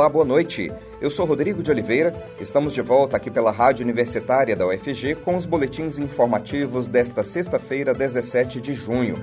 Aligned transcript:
Olá, 0.00 0.08
boa 0.08 0.24
noite. 0.24 0.72
Eu 0.98 1.10
sou 1.10 1.26
Rodrigo 1.26 1.62
de 1.62 1.70
Oliveira. 1.70 2.14
Estamos 2.40 2.72
de 2.72 2.80
volta 2.80 3.18
aqui 3.18 3.30
pela 3.30 3.50
Rádio 3.50 3.84
Universitária 3.84 4.56
da 4.56 4.66
UFG 4.66 5.16
com 5.16 5.36
os 5.36 5.44
boletins 5.44 5.98
informativos 5.98 6.88
desta 6.88 7.22
sexta-feira, 7.22 7.92
17 7.92 8.62
de 8.62 8.72
junho. 8.72 9.22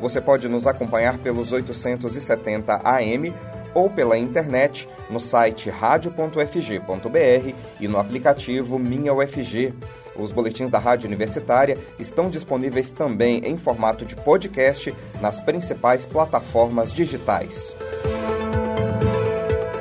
Você 0.00 0.20
pode 0.20 0.48
nos 0.48 0.66
acompanhar 0.66 1.16
pelos 1.18 1.52
870 1.52 2.80
AM 2.82 3.32
ou 3.72 3.88
pela 3.88 4.18
internet 4.18 4.88
no 5.08 5.20
site 5.20 5.70
radio.ufg.br 5.70 7.54
e 7.78 7.86
no 7.86 7.96
aplicativo 7.96 8.80
Minha 8.80 9.14
UFG. 9.14 9.74
Os 10.16 10.32
boletins 10.32 10.70
da 10.70 10.80
Rádio 10.80 11.06
Universitária 11.06 11.78
estão 12.00 12.28
disponíveis 12.28 12.90
também 12.90 13.42
em 13.44 13.56
formato 13.56 14.04
de 14.04 14.16
podcast 14.16 14.92
nas 15.20 15.38
principais 15.38 16.04
plataformas 16.04 16.92
digitais. 16.92 17.76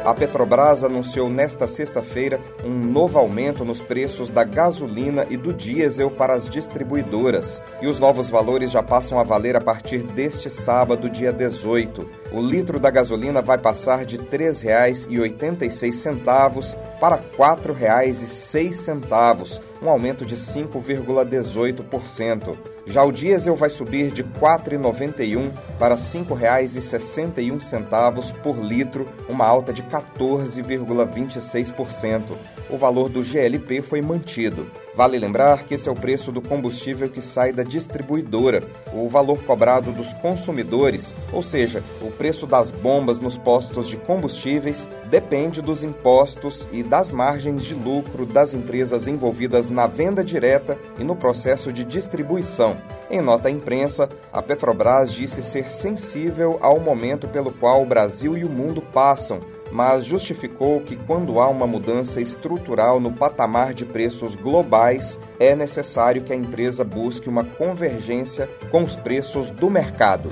A 0.05 0.13
Petrobras 0.13 0.83
anunciou 0.83 1.31
nesta 1.31 1.67
sexta-feira 1.67 2.39
um 2.63 2.69
novo 2.69 3.17
aumento 3.17 3.65
nos 3.65 3.81
preços 3.81 4.29
da 4.29 4.43
gasolina 4.43 5.25
e 5.31 5.37
do 5.37 5.51
diesel 5.51 6.11
para 6.11 6.35
as 6.35 6.47
distribuidoras. 6.47 7.59
E 7.81 7.87
os 7.87 7.97
novos 7.97 8.29
valores 8.29 8.69
já 8.69 8.83
passam 8.83 9.17
a 9.17 9.23
valer 9.23 9.55
a 9.55 9.61
partir 9.61 10.03
deste 10.03 10.47
sábado, 10.47 11.09
dia 11.09 11.33
18. 11.33 12.07
O 12.31 12.39
litro 12.39 12.79
da 12.79 12.91
gasolina 12.91 13.41
vai 13.41 13.57
passar 13.57 14.05
de 14.05 14.17
R$ 14.17 14.27
3,86 14.31 16.77
para 16.99 17.15
R$ 17.15 17.23
4,06, 17.35 19.59
um 19.81 19.89
aumento 19.89 20.25
de 20.25 20.35
5,18%. 20.35 22.57
Já 22.85 23.03
o 23.03 23.11
diesel 23.11 23.55
vai 23.55 23.69
subir 23.69 24.11
de 24.11 24.21
R$ 24.21 24.29
4,91 24.39 25.51
para 25.79 25.95
R$ 25.95 26.01
5,61 26.01 28.33
por 28.41 28.57
litro, 28.57 29.07
uma 29.27 29.45
alta 29.45 29.73
de 29.73 29.83
14,26%. 29.83 32.37
O 32.69 32.77
valor 32.77 33.09
do 33.09 33.23
GLP 33.23 33.81
foi 33.81 34.01
mantido. 34.01 34.71
Vale 34.95 35.19
lembrar 35.19 35.63
que 35.65 35.75
esse 35.75 35.89
é 35.89 35.91
o 35.91 35.95
preço 35.95 36.31
do 36.31 36.41
combustível 36.41 37.09
que 37.09 37.21
sai 37.21 37.51
da 37.51 37.63
distribuidora, 37.63 38.63
o 38.93 39.09
valor 39.09 39.43
cobrado 39.43 39.91
dos 39.91 40.13
consumidores, 40.13 41.13
ou 41.33 41.43
seja, 41.43 41.83
o 42.01 42.09
preço 42.09 42.47
das 42.47 42.71
bombas 42.71 43.19
nos 43.19 43.37
postos 43.37 43.89
de 43.89 43.97
combustíveis, 43.97 44.87
depende 45.09 45.61
dos 45.61 45.83
impostos 45.83 46.65
e 46.71 46.81
das 46.81 47.11
margens 47.11 47.65
de 47.65 47.75
lucro 47.75 48.25
das 48.25 48.53
empresas 48.53 49.05
envolvidas 49.05 49.67
na 49.67 49.85
venda 49.85 50.23
direta 50.23 50.79
e 50.97 51.03
no 51.03 51.15
processo 51.15 51.73
de 51.73 51.83
distribuição. 51.83 52.77
Em 53.11 53.19
nota 53.19 53.49
à 53.49 53.51
imprensa, 53.51 54.07
a 54.31 54.41
Petrobras 54.41 55.11
disse 55.11 55.43
ser 55.43 55.73
sensível 55.73 56.57
ao 56.61 56.79
momento 56.79 57.27
pelo 57.27 57.51
qual 57.51 57.81
o 57.81 57.85
Brasil 57.85 58.37
e 58.37 58.45
o 58.45 58.49
mundo 58.49 58.81
passam 58.81 59.41
mas 59.71 60.05
justificou 60.05 60.81
que, 60.81 60.95
quando 60.95 61.39
há 61.39 61.47
uma 61.49 61.67
mudança 61.67 62.21
estrutural 62.21 62.99
no 62.99 63.11
patamar 63.11 63.73
de 63.73 63.85
preços 63.85 64.35
globais, 64.35 65.19
é 65.39 65.55
necessário 65.55 66.23
que 66.23 66.33
a 66.33 66.35
empresa 66.35 66.83
busque 66.83 67.29
uma 67.29 67.43
convergência 67.43 68.49
com 68.71 68.83
os 68.83 68.95
preços 68.95 69.49
do 69.49 69.69
mercado. 69.69 70.29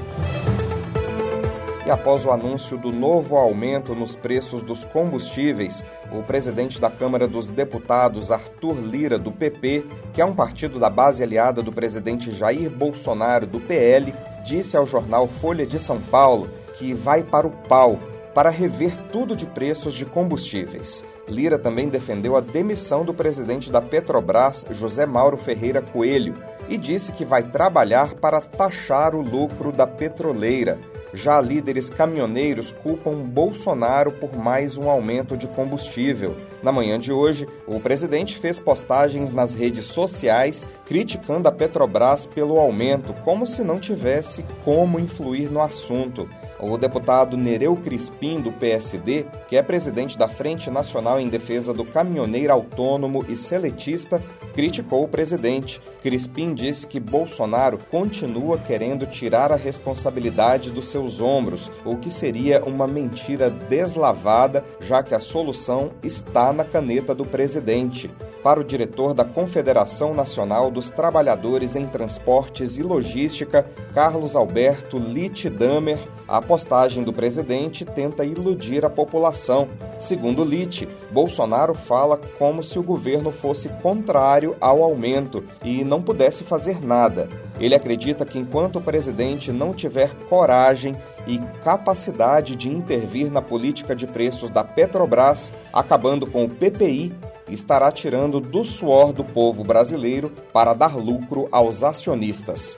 E 1.86 1.92
após 1.92 2.26
o 2.26 2.31
anúncio 2.31 2.78
do 2.78 2.94
novo 2.94 3.36
aumento 3.36 3.94
nos 3.94 4.16
preços 4.16 4.61
dos 4.61 4.86
combustíveis, 4.86 5.84
o 6.14 6.23
presidente 6.23 6.80
da 6.80 6.89
Câmara 6.89 7.28
dos 7.28 7.50
Deputados, 7.50 8.31
Arthur 8.31 8.80
Lira, 8.80 9.20
do 9.20 9.34
PP, 9.34 9.86
que 10.14 10.22
é 10.22 10.26
um 10.26 10.34
partido 10.34 10.80
da 10.80 10.89
base 10.89 11.22
aliada 11.22 11.61
do 11.61 11.73
presidente 11.73 12.31
Jair 12.31 12.70
Bolsonaro, 12.70 13.45
do 13.45 13.59
PL, 13.59 14.14
disse 14.45 14.78
ao 14.78 14.86
jornal 14.86 15.28
Folha 15.28 15.66
de 15.66 15.78
São 15.78 16.00
Paulo 16.00 16.50
que 16.78 16.94
vai 16.94 17.22
para 17.22 17.48
o 17.48 17.52
pau 17.52 18.00
para 18.34 18.50
rever 18.50 18.95
tudo 19.12 19.36
de 19.36 19.45
preços 19.45 19.94
de 19.94 20.06
combustíveis. 20.06 21.03
Lira 21.28 21.58
também 21.58 21.88
defendeu 21.88 22.36
a 22.36 22.42
demissão 22.42 23.06
do 23.06 23.14
presidente 23.14 23.72
da 23.72 23.81
Petrobras, 23.81 24.66
José 24.71 25.05
Mauro 25.05 25.38
Ferreira 25.38 25.82
Coelho, 25.82 26.33
e 26.67 26.77
disse 26.77 27.11
que 27.11 27.26
vai 27.26 27.43
trabalhar 27.43 28.16
para 28.16 28.42
taxar 28.42 29.16
o 29.16 29.22
lucro 29.22 29.72
da 29.72 29.86
petroleira. 29.86 30.80
Já 31.14 31.39
líderes 31.39 31.92
caminhoneiros 31.92 32.72
culpam 32.72 33.14
Bolsonaro 33.14 34.11
por 34.11 34.36
mais 34.36 34.77
um 34.77 34.89
aumento 34.89 35.38
de 35.38 35.48
combustível. 35.48 36.36
Na 36.64 36.72
manhã 36.72 36.99
de 36.99 37.14
hoje, 37.14 37.48
o 37.67 37.80
presidente 37.80 38.36
fez 38.38 38.60
postagens 38.60 39.32
nas 39.32 39.54
redes 39.54 39.86
sociais 39.86 40.66
criticando 40.86 41.48
a 41.48 41.52
Petrobras 41.52 42.26
pelo 42.26 42.60
aumento, 42.60 43.14
como 43.23 43.45
se 43.45 43.64
não 43.64 43.80
tivesse 43.80 44.43
como 44.66 44.99
influir 44.99 45.52
no 45.52 45.61
assunto. 45.61 46.27
O 46.65 46.77
deputado 46.77 47.35
Nereu 47.35 47.75
Crispim, 47.75 48.39
do 48.39 48.49
PSD, 48.49 49.25
que 49.49 49.57
é 49.57 49.61
presidente 49.61 50.17
da 50.17 50.29
Frente 50.29 50.71
Nacional 50.71 51.19
em 51.19 51.27
Defesa 51.27 51.73
do 51.73 51.83
Caminhoneiro 51.83 52.53
Autônomo 52.53 53.25
e 53.27 53.35
Seletista, 53.35 54.23
criticou 54.53 55.03
o 55.03 55.07
presidente. 55.09 55.81
Crispim 56.01 56.53
disse 56.53 56.87
que 56.87 57.01
Bolsonaro 57.01 57.77
continua 57.91 58.57
querendo 58.57 59.05
tirar 59.05 59.51
a 59.51 59.57
responsabilidade 59.57 60.71
dos 60.71 60.87
seus 60.87 61.19
ombros, 61.19 61.69
o 61.83 61.97
que 61.97 62.09
seria 62.09 62.63
uma 62.63 62.87
mentira 62.87 63.49
deslavada, 63.49 64.63
já 64.80 65.03
que 65.03 65.13
a 65.13 65.19
solução 65.19 65.89
está 66.01 66.53
na 66.53 66.63
caneta 66.63 67.13
do 67.13 67.25
presidente. 67.25 68.09
Para 68.41 68.59
o 68.59 68.63
diretor 68.63 69.13
da 69.13 69.25
Confederação 69.25 70.13
Nacional 70.13 70.69
dos 70.69 70.89
Trabalhadores 70.89 71.75
em 71.75 71.85
Transportes 71.85 72.77
e 72.77 72.83
Logística, 72.83 73.65
Carlos 73.93 74.35
Alberto 74.35 74.97
Litt 74.97 75.49
Damer, 75.49 75.97
a 76.33 76.42
postagem 76.42 77.04
do 77.04 77.14
presidente 77.14 77.86
tenta 77.86 78.26
iludir 78.26 78.83
a 78.83 78.89
população. 78.89 79.70
Segundo 79.99 80.44
Litt, 80.44 80.89
Bolsonaro 81.11 81.76
fala 81.76 82.17
como 82.17 82.64
se 82.64 82.80
o 82.80 82.83
governo 82.83 83.32
fosse 83.32 83.70
contrário 83.83 84.55
ao 84.60 84.82
aumento 84.82 85.43
e 85.64 85.83
não 85.83 86.02
pudesse 86.02 86.43
fazer 86.43 86.83
nada. 86.83 87.30
Ele 87.60 87.76
acredita 87.76 88.26
que 88.26 88.39
enquanto 88.39 88.77
o 88.77 88.82
presidente 88.82 89.52
não 89.52 89.76
tiver 89.76 90.11
coragem 90.27 90.95
e 91.27 91.38
capacidade 91.64 92.55
de 92.55 92.67
intervir 92.67 93.32
na 93.32 93.39
política 93.39 93.95
de 93.95 94.08
preços 94.08 94.49
da 94.49 94.64
Petrobras, 94.64 95.54
acabando 95.72 96.26
com 96.26 96.45
o 96.45 96.49
PPI, 96.49 97.14
estará 97.48 97.92
tirando 97.92 98.39
do 98.39 98.64
suor 98.64 99.14
do 99.14 99.23
povo 99.23 99.64
brasileiro 99.64 100.32
para 100.52 100.73
dar 100.73 100.98
lucro 100.98 101.48
aos 101.52 101.83
acionistas. 101.83 102.76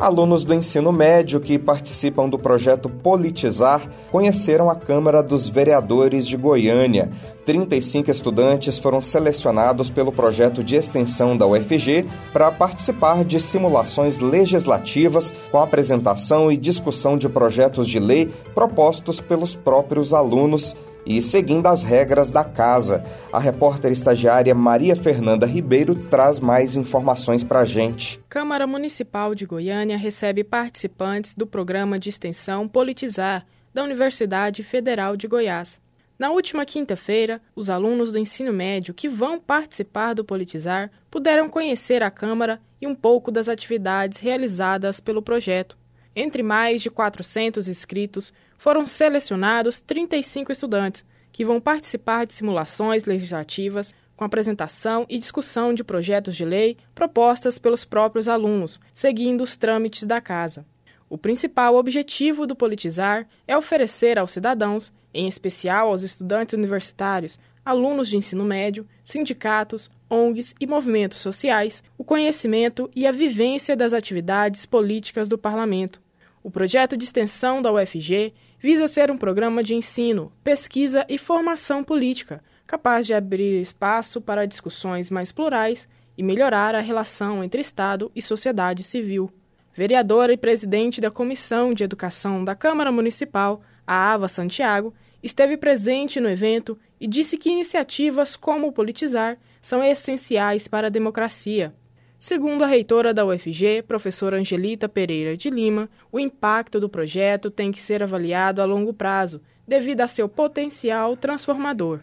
Alunos 0.00 0.42
do 0.42 0.54
ensino 0.54 0.90
médio 0.90 1.40
que 1.40 1.58
participam 1.58 2.28
do 2.28 2.38
projeto 2.38 2.88
Politizar 2.88 3.88
conheceram 4.10 4.68
a 4.68 4.74
Câmara 4.74 5.22
dos 5.22 5.48
Vereadores 5.48 6.26
de 6.26 6.36
Goiânia. 6.36 7.10
35 7.44 8.10
estudantes 8.10 8.78
foram 8.78 9.02
selecionados 9.02 9.90
pelo 9.90 10.10
projeto 10.10 10.64
de 10.64 10.76
extensão 10.76 11.36
da 11.36 11.46
UFG 11.46 12.06
para 12.32 12.50
participar 12.50 13.24
de 13.24 13.38
simulações 13.40 14.18
legislativas 14.18 15.32
com 15.50 15.60
apresentação 15.60 16.50
e 16.50 16.56
discussão 16.56 17.16
de 17.16 17.28
projetos 17.28 17.86
de 17.86 17.98
lei 17.98 18.32
propostos 18.54 19.20
pelos 19.20 19.54
próprios 19.54 20.12
alunos 20.12 20.74
e 21.04 21.20
seguindo 21.20 21.66
as 21.66 21.82
regras 21.82 22.30
da 22.30 22.44
casa. 22.44 23.04
A 23.32 23.38
repórter 23.38 23.90
estagiária 23.92 24.54
Maria 24.54 24.94
Fernanda 24.94 25.46
Ribeiro 25.46 25.94
traz 25.94 26.40
mais 26.40 26.76
informações 26.76 27.42
para 27.42 27.60
a 27.60 27.64
gente. 27.64 28.20
Câmara 28.28 28.66
Municipal 28.66 29.34
de 29.34 29.46
Goiânia 29.46 29.96
recebe 29.96 30.44
participantes 30.44 31.34
do 31.34 31.46
programa 31.46 31.98
de 31.98 32.08
extensão 32.08 32.68
Politizar 32.68 33.46
da 33.74 33.82
Universidade 33.82 34.62
Federal 34.62 35.16
de 35.16 35.26
Goiás. 35.26 35.80
Na 36.18 36.30
última 36.30 36.64
quinta-feira, 36.64 37.40
os 37.56 37.68
alunos 37.68 38.12
do 38.12 38.18
ensino 38.18 38.52
médio 38.52 38.94
que 38.94 39.08
vão 39.08 39.40
participar 39.40 40.14
do 40.14 40.24
Politizar 40.24 40.90
puderam 41.10 41.48
conhecer 41.48 42.02
a 42.02 42.10
Câmara 42.10 42.60
e 42.80 42.86
um 42.86 42.94
pouco 42.94 43.30
das 43.30 43.48
atividades 43.48 44.18
realizadas 44.18 45.00
pelo 45.00 45.22
projeto. 45.22 45.76
Entre 46.14 46.42
mais 46.42 46.82
de 46.82 46.90
400 46.90 47.66
inscritos, 47.66 48.32
foram 48.62 48.86
selecionados 48.86 49.80
35 49.80 50.52
estudantes, 50.52 51.04
que 51.32 51.44
vão 51.44 51.60
participar 51.60 52.24
de 52.24 52.32
simulações 52.32 53.04
legislativas 53.04 53.92
com 54.14 54.24
apresentação 54.24 55.04
e 55.08 55.18
discussão 55.18 55.74
de 55.74 55.82
projetos 55.82 56.36
de 56.36 56.44
lei 56.44 56.76
propostas 56.94 57.58
pelos 57.58 57.84
próprios 57.84 58.28
alunos, 58.28 58.78
seguindo 58.94 59.40
os 59.40 59.56
trâmites 59.56 60.06
da 60.06 60.20
casa. 60.20 60.64
O 61.10 61.18
principal 61.18 61.74
objetivo 61.74 62.46
do 62.46 62.54
Politizar 62.54 63.26
é 63.48 63.56
oferecer 63.56 64.16
aos 64.16 64.30
cidadãos, 64.30 64.92
em 65.12 65.26
especial 65.26 65.88
aos 65.88 66.04
estudantes 66.04 66.54
universitários, 66.54 67.40
alunos 67.64 68.08
de 68.08 68.16
ensino 68.16 68.44
médio, 68.44 68.86
sindicatos, 69.02 69.90
ONGs 70.08 70.54
e 70.60 70.68
movimentos 70.68 71.18
sociais, 71.18 71.82
o 71.98 72.04
conhecimento 72.04 72.88
e 72.94 73.08
a 73.08 73.10
vivência 73.10 73.74
das 73.74 73.92
atividades 73.92 74.64
políticas 74.66 75.28
do 75.28 75.36
parlamento. 75.36 76.00
O 76.44 76.50
projeto 76.50 76.96
de 76.96 77.04
extensão 77.04 77.62
da 77.62 77.72
UFG 77.72 78.32
visa 78.62 78.86
ser 78.86 79.10
um 79.10 79.18
programa 79.18 79.60
de 79.60 79.74
ensino, 79.74 80.32
pesquisa 80.44 81.04
e 81.08 81.18
formação 81.18 81.82
política, 81.82 82.40
capaz 82.64 83.04
de 83.04 83.12
abrir 83.12 83.60
espaço 83.60 84.20
para 84.20 84.46
discussões 84.46 85.10
mais 85.10 85.32
plurais 85.32 85.88
e 86.16 86.22
melhorar 86.22 86.72
a 86.76 86.80
relação 86.80 87.42
entre 87.42 87.60
Estado 87.60 88.08
e 88.14 88.22
sociedade 88.22 88.84
civil. 88.84 89.28
Vereadora 89.74 90.32
e 90.32 90.36
presidente 90.36 91.00
da 91.00 91.10
Comissão 91.10 91.74
de 91.74 91.82
Educação 91.82 92.44
da 92.44 92.54
Câmara 92.54 92.92
Municipal, 92.92 93.62
a 93.84 94.12
Ava 94.12 94.28
Santiago, 94.28 94.94
esteve 95.20 95.56
presente 95.56 96.20
no 96.20 96.30
evento 96.30 96.78
e 97.00 97.08
disse 97.08 97.36
que 97.36 97.50
iniciativas 97.50 98.36
como 98.36 98.68
o 98.68 98.72
Politizar 98.72 99.38
são 99.60 99.82
essenciais 99.82 100.68
para 100.68 100.86
a 100.86 100.90
democracia. 100.90 101.74
Segundo 102.22 102.62
a 102.62 102.68
reitora 102.68 103.12
da 103.12 103.26
UFG, 103.26 103.82
professora 103.82 104.38
Angelita 104.38 104.88
Pereira 104.88 105.36
de 105.36 105.50
Lima, 105.50 105.90
o 106.12 106.20
impacto 106.20 106.78
do 106.78 106.88
projeto 106.88 107.50
tem 107.50 107.72
que 107.72 107.82
ser 107.82 108.00
avaliado 108.00 108.62
a 108.62 108.64
longo 108.64 108.94
prazo, 108.94 109.42
devido 109.66 110.02
a 110.02 110.06
seu 110.06 110.28
potencial 110.28 111.16
transformador. 111.16 111.98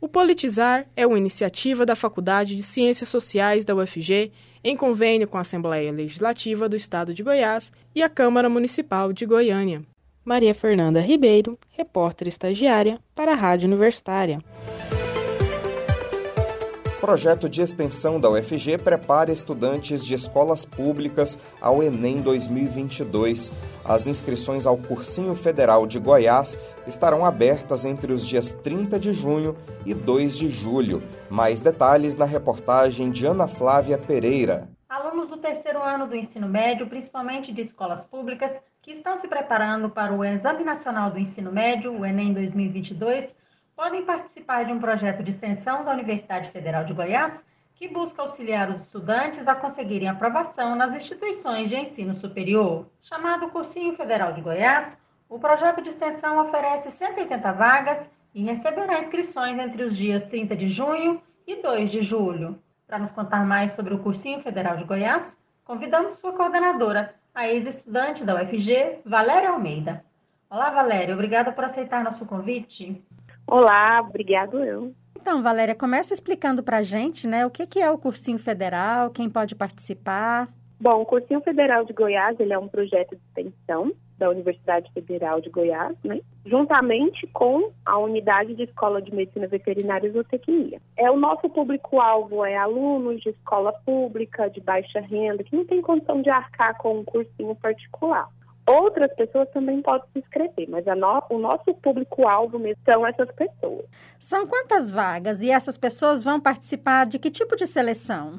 O 0.00 0.08
Politizar 0.08 0.86
é 0.96 1.06
uma 1.06 1.18
iniciativa 1.18 1.84
da 1.84 1.94
Faculdade 1.94 2.56
de 2.56 2.62
Ciências 2.62 3.10
Sociais 3.10 3.62
da 3.62 3.74
UFG, 3.74 4.32
em 4.64 4.74
convênio 4.74 5.28
com 5.28 5.36
a 5.36 5.42
Assembleia 5.42 5.92
Legislativa 5.92 6.66
do 6.66 6.74
Estado 6.74 7.12
de 7.12 7.22
Goiás 7.22 7.70
e 7.94 8.02
a 8.02 8.08
Câmara 8.08 8.48
Municipal 8.48 9.12
de 9.12 9.26
Goiânia. 9.26 9.82
Maria 10.24 10.54
Fernanda 10.54 11.02
Ribeiro, 11.02 11.58
repórter 11.68 12.28
estagiária 12.28 12.98
para 13.14 13.32
a 13.32 13.36
Rádio 13.36 13.66
Universitária. 13.66 14.42
Projeto 17.00 17.48
de 17.48 17.62
extensão 17.62 18.20
da 18.20 18.28
UFG 18.28 18.76
prepara 18.76 19.32
estudantes 19.32 20.04
de 20.04 20.12
escolas 20.12 20.66
públicas 20.66 21.38
ao 21.58 21.82
Enem 21.82 22.20
2022. 22.20 23.50
As 23.82 24.06
inscrições 24.06 24.66
ao 24.66 24.76
Cursinho 24.76 25.34
Federal 25.34 25.86
de 25.86 25.98
Goiás 25.98 26.58
estarão 26.86 27.24
abertas 27.24 27.86
entre 27.86 28.12
os 28.12 28.26
dias 28.26 28.52
30 28.52 28.98
de 28.98 29.14
junho 29.14 29.56
e 29.86 29.94
2 29.94 30.36
de 30.36 30.50
julho. 30.50 31.02
Mais 31.30 31.58
detalhes 31.58 32.16
na 32.16 32.26
reportagem 32.26 33.10
de 33.10 33.24
Ana 33.24 33.48
Flávia 33.48 33.96
Pereira. 33.96 34.68
Alunos 34.86 35.30
do 35.30 35.38
terceiro 35.38 35.82
ano 35.82 36.06
do 36.06 36.14
ensino 36.14 36.48
médio, 36.48 36.86
principalmente 36.86 37.50
de 37.50 37.62
escolas 37.62 38.04
públicas, 38.04 38.60
que 38.82 38.90
estão 38.90 39.16
se 39.16 39.26
preparando 39.26 39.88
para 39.88 40.12
o 40.12 40.22
Exame 40.22 40.64
Nacional 40.64 41.10
do 41.10 41.18
Ensino 41.18 41.50
Médio, 41.50 41.98
o 41.98 42.04
Enem 42.04 42.34
2022, 42.34 43.34
podem 43.80 44.04
participar 44.04 44.66
de 44.66 44.74
um 44.74 44.78
projeto 44.78 45.22
de 45.22 45.30
extensão 45.30 45.82
da 45.82 45.92
Universidade 45.92 46.50
Federal 46.50 46.84
de 46.84 46.92
Goiás 46.92 47.42
que 47.74 47.88
busca 47.88 48.20
auxiliar 48.20 48.68
os 48.68 48.82
estudantes 48.82 49.48
a 49.48 49.54
conseguirem 49.54 50.06
aprovação 50.06 50.76
nas 50.76 50.94
instituições 50.94 51.70
de 51.70 51.76
ensino 51.76 52.14
superior. 52.14 52.90
Chamado 53.00 53.48
Cursinho 53.48 53.96
Federal 53.96 54.34
de 54.34 54.42
Goiás, 54.42 54.98
o 55.30 55.38
projeto 55.38 55.80
de 55.80 55.88
extensão 55.88 56.44
oferece 56.44 56.90
180 56.90 57.52
vagas 57.52 58.10
e 58.34 58.42
receberá 58.42 58.98
inscrições 58.98 59.58
entre 59.58 59.82
os 59.82 59.96
dias 59.96 60.26
30 60.26 60.54
de 60.56 60.68
junho 60.68 61.22
e 61.46 61.62
2 61.62 61.90
de 61.90 62.02
julho. 62.02 62.62
Para 62.86 62.98
nos 62.98 63.12
contar 63.12 63.46
mais 63.46 63.72
sobre 63.72 63.94
o 63.94 63.98
Cursinho 64.00 64.42
Federal 64.42 64.76
de 64.76 64.84
Goiás, 64.84 65.34
convidamos 65.64 66.18
sua 66.18 66.34
coordenadora, 66.34 67.14
a 67.34 67.48
ex-estudante 67.48 68.26
da 68.26 68.34
UFG, 68.34 69.00
Valéria 69.06 69.48
Almeida. 69.48 70.04
Olá, 70.50 70.68
Valéria, 70.68 71.14
obrigada 71.14 71.50
por 71.50 71.64
aceitar 71.64 72.04
nosso 72.04 72.26
convite. 72.26 73.02
Olá, 73.50 74.00
obrigado 74.00 74.62
eu. 74.62 74.94
Então, 75.20 75.42
Valéria, 75.42 75.74
começa 75.74 76.14
explicando 76.14 76.62
para 76.62 76.76
a 76.76 76.82
gente, 76.84 77.26
né, 77.26 77.44
o 77.44 77.50
que, 77.50 77.66
que 77.66 77.80
é 77.80 77.90
o 77.90 77.98
Cursinho 77.98 78.38
Federal, 78.38 79.10
quem 79.10 79.28
pode 79.28 79.56
participar. 79.56 80.48
Bom, 80.78 81.02
o 81.02 81.04
Cursinho 81.04 81.40
Federal 81.40 81.84
de 81.84 81.92
Goiás, 81.92 82.38
ele 82.38 82.52
é 82.52 82.58
um 82.58 82.68
projeto 82.68 83.16
de 83.16 83.20
extensão 83.26 83.92
da 84.16 84.30
Universidade 84.30 84.88
Federal 84.92 85.40
de 85.40 85.50
Goiás, 85.50 85.96
né, 86.04 86.20
juntamente 86.46 87.26
com 87.32 87.72
a 87.84 87.98
Unidade 87.98 88.54
de 88.54 88.62
Escola 88.62 89.02
de 89.02 89.12
Medicina 89.12 89.48
Veterinária 89.48 90.06
e 90.06 90.12
Zootecnia. 90.12 90.80
É, 90.96 91.10
o 91.10 91.16
nosso 91.16 91.48
público-alvo 91.50 92.44
é 92.44 92.56
alunos 92.56 93.20
de 93.20 93.30
escola 93.30 93.72
pública, 93.84 94.48
de 94.48 94.60
baixa 94.60 95.00
renda, 95.00 95.42
que 95.42 95.56
não 95.56 95.66
tem 95.66 95.82
condição 95.82 96.22
de 96.22 96.30
arcar 96.30 96.78
com 96.78 97.00
um 97.00 97.04
cursinho 97.04 97.56
particular. 97.56 98.28
Outras 98.70 99.12
pessoas 99.14 99.50
também 99.50 99.82
podem 99.82 100.08
se 100.12 100.20
inscrever, 100.20 100.68
mas 100.68 100.84
no, 100.86 101.22
o 101.28 101.38
nosso 101.38 101.74
público-alvo 101.74 102.56
mesmo 102.56 102.80
são 102.88 103.04
essas 103.04 103.28
pessoas. 103.32 103.84
São 104.20 104.46
quantas 104.46 104.92
vagas 104.92 105.42
e 105.42 105.50
essas 105.50 105.76
pessoas 105.76 106.22
vão 106.22 106.40
participar 106.40 107.04
de 107.04 107.18
que 107.18 107.32
tipo 107.32 107.56
de 107.56 107.66
seleção? 107.66 108.38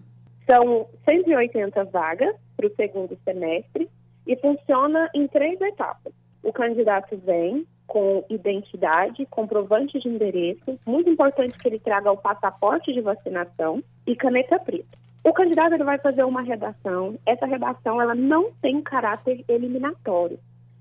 São 0.49 0.87
180 1.03 1.83
vagas 1.85 2.33
para 2.55 2.65
o 2.65 2.75
segundo 2.75 3.17
semestre 3.25 3.89
e 4.25 4.37
funciona 4.37 5.09
em 5.13 5.27
três 5.27 5.59
etapas. 5.59 6.13
O 6.41 6.53
candidato 6.53 7.17
vem 7.17 7.67
com 7.85 8.23
identidade, 8.29 9.25
comprovante 9.25 9.99
de 9.99 10.07
endereço, 10.07 10.79
muito 10.85 11.09
importante 11.09 11.57
que 11.57 11.67
ele 11.67 11.77
traga 11.77 12.09
o 12.09 12.15
passaporte 12.15 12.93
de 12.93 13.01
vacinação 13.01 13.83
e 14.07 14.15
caneta 14.15 14.57
preta. 14.57 14.97
O 15.23 15.33
candidato 15.33 15.73
ele 15.73 15.83
vai 15.83 15.99
fazer 15.99 16.23
uma 16.23 16.41
redação. 16.41 17.19
Essa 17.25 17.45
redação 17.45 18.01
ela 18.01 18.15
não 18.15 18.51
tem 18.61 18.81
caráter 18.81 19.43
eliminatório. 19.47 20.39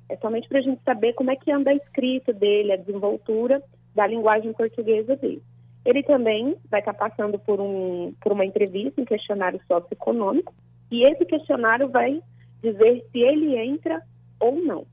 É 0.08 0.16
somente 0.16 0.48
para 0.48 0.58
a 0.58 0.62
gente 0.62 0.82
saber 0.82 1.12
como 1.12 1.30
é 1.30 1.36
que 1.36 1.52
anda 1.52 1.70
a 1.70 1.74
escrita 1.74 2.32
dele, 2.32 2.72
a 2.72 2.76
desenvoltura 2.76 3.62
da 3.94 4.06
linguagem 4.06 4.52
portuguesa 4.52 5.14
dele. 5.16 5.42
Ele 5.84 6.02
também 6.02 6.56
vai 6.70 6.80
estar 6.80 6.94
tá 6.94 7.08
passando 7.08 7.38
por, 7.38 7.60
um, 7.60 8.12
por 8.20 8.32
uma 8.32 8.44
entrevista, 8.44 9.00
um 9.00 9.04
questionário 9.04 9.60
socioeconômico, 9.68 10.52
e 10.90 11.06
esse 11.06 11.24
questionário 11.24 11.88
vai 11.88 12.20
dizer 12.62 13.04
se 13.10 13.18
ele 13.20 13.56
entra 13.56 14.02
ou 14.38 14.56
não. 14.56 14.86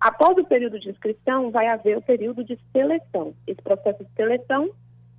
Após 0.00 0.36
o 0.38 0.44
período 0.44 0.80
de 0.80 0.88
inscrição, 0.90 1.50
vai 1.50 1.68
haver 1.68 1.96
o 1.96 2.02
período 2.02 2.42
de 2.42 2.58
seleção. 2.72 3.34
Esse 3.46 3.60
processo 3.62 4.02
de 4.02 4.10
seleção 4.14 4.70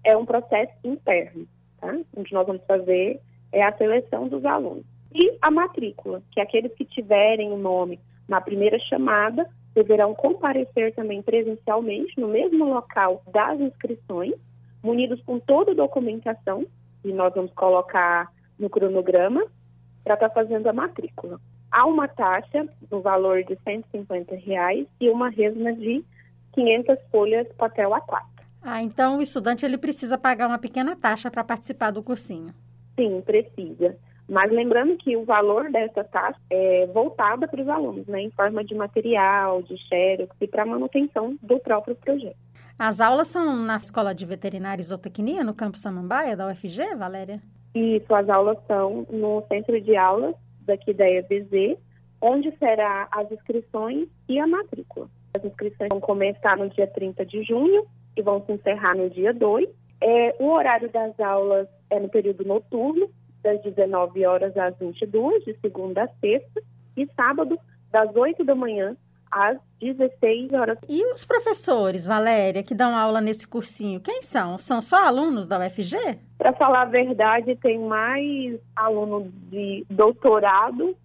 é 0.03 0.17
um 0.17 0.25
processo 0.25 0.73
interno, 0.83 1.47
tá? 1.79 1.95
onde 2.17 2.33
nós 2.33 2.45
vamos 2.45 2.63
fazer 2.65 3.19
é 3.51 3.65
a 3.65 3.75
seleção 3.77 4.27
dos 4.27 4.43
alunos. 4.45 4.85
E 5.13 5.37
a 5.41 5.51
matrícula, 5.51 6.21
que 6.31 6.39
aqueles 6.39 6.73
que 6.73 6.85
tiverem 6.85 7.51
o 7.51 7.57
nome 7.57 7.99
na 8.27 8.39
primeira 8.39 8.79
chamada 8.79 9.47
deverão 9.75 10.13
comparecer 10.13 10.93
também 10.95 11.21
presencialmente 11.21 12.19
no 12.19 12.27
mesmo 12.27 12.65
local 12.65 13.21
das 13.31 13.59
inscrições, 13.59 14.33
munidos 14.83 15.21
com 15.23 15.39
toda 15.39 15.71
a 15.71 15.75
documentação, 15.75 16.65
e 17.03 17.11
nós 17.11 17.33
vamos 17.33 17.51
colocar 17.53 18.31
no 18.59 18.69
cronograma, 18.69 19.43
para 20.03 20.15
estar 20.15 20.29
tá 20.29 20.33
fazendo 20.33 20.67
a 20.67 20.73
matrícula. 20.73 21.39
Há 21.71 21.85
uma 21.85 22.07
taxa 22.07 22.67
no 22.89 23.01
valor 23.01 23.43
de 23.43 23.57
150 23.63 24.35
reais 24.35 24.87
e 24.99 25.09
uma 25.09 25.29
resma 25.29 25.71
de 25.73 26.03
500 26.53 26.97
folhas 27.09 27.47
papel 27.57 27.91
A4. 27.91 28.23
Ah, 28.61 28.81
então 28.81 29.17
o 29.17 29.21
estudante 29.21 29.65
ele 29.65 29.77
precisa 29.77 30.17
pagar 30.17 30.47
uma 30.47 30.59
pequena 30.59 30.95
taxa 30.95 31.31
para 31.31 31.43
participar 31.43 31.91
do 31.91 32.03
cursinho. 32.03 32.53
Sim, 33.01 33.19
precisa. 33.21 33.97
Mas 34.29 34.51
lembrando 34.51 34.95
que 34.97 35.17
o 35.17 35.25
valor 35.25 35.71
dessa 35.71 36.03
taxa 36.03 36.39
é 36.51 36.85
voltada 36.93 37.47
para 37.47 37.61
os 37.61 37.67
alunos, 37.67 38.05
né, 38.05 38.21
em 38.21 38.29
forma 38.29 38.63
de 38.63 38.75
material, 38.75 39.63
de 39.63 39.75
xerox 39.87 40.33
e 40.39 40.47
para 40.47 40.65
manutenção 40.65 41.35
do 41.41 41.59
próprio 41.59 41.95
projeto. 41.95 42.37
As 42.77 43.01
aulas 43.01 43.27
são 43.27 43.55
na 43.55 43.77
Escola 43.77 44.13
de 44.13 44.25
Veterinária 44.25 44.81
e 44.81 44.85
Zootecnia, 44.85 45.43
no 45.43 45.53
campus 45.53 45.81
Samambaia, 45.81 46.37
da 46.37 46.47
UFG, 46.47 46.95
Valéria? 46.95 47.41
Isso, 47.73 48.13
as 48.13 48.29
aulas 48.29 48.57
são 48.67 49.05
no 49.09 49.43
centro 49.47 49.81
de 49.81 49.95
aulas 49.95 50.35
daqui 50.61 50.93
da 50.93 51.09
EBZ, 51.09 51.77
onde 52.21 52.55
será 52.57 53.07
as 53.11 53.31
inscrições 53.31 54.07
e 54.29 54.39
a 54.39 54.45
matrícula. 54.45 55.09
As 55.35 55.43
inscrições 55.43 55.89
vão 55.91 55.99
começar 55.99 56.55
no 56.57 56.69
dia 56.69 56.87
30 56.87 57.25
de 57.25 57.43
junho 57.43 57.85
e 58.15 58.21
vão 58.21 58.43
se 58.45 58.51
encerrar 58.51 58.95
no 58.95 59.09
dia 59.09 59.33
2. 59.33 59.67
É, 60.01 60.35
o 60.39 60.51
horário 60.51 60.89
das 60.89 61.17
aulas 61.19 61.67
é 61.89 61.99
no 61.99 62.09
período 62.09 62.43
noturno, 62.43 63.09
das 63.43 63.61
19 63.61 64.25
horas 64.25 64.55
às 64.57 64.75
22, 64.77 65.43
de 65.45 65.55
segunda 65.59 66.03
a 66.03 66.07
sexta, 66.19 66.61
e 66.97 67.07
sábado, 67.15 67.57
das 67.91 68.15
8 68.15 68.43
da 68.43 68.55
manhã 68.55 68.95
às 69.31 69.57
16 69.79 70.51
horas. 70.53 70.77
E 70.89 71.05
os 71.13 71.23
professores, 71.23 72.05
Valéria, 72.05 72.63
que 72.63 72.75
dão 72.75 72.95
aula 72.95 73.21
nesse 73.21 73.47
cursinho, 73.47 74.01
quem 74.01 74.21
são? 74.21 74.57
São 74.57 74.81
só 74.81 75.07
alunos 75.07 75.47
da 75.47 75.59
UFG? 75.59 76.19
Para 76.37 76.53
falar 76.53 76.81
a 76.81 76.85
verdade, 76.85 77.55
tem 77.55 77.79
mais 77.79 78.59
aluno 78.75 79.31
de 79.49 79.85
doutorado, 79.89 80.95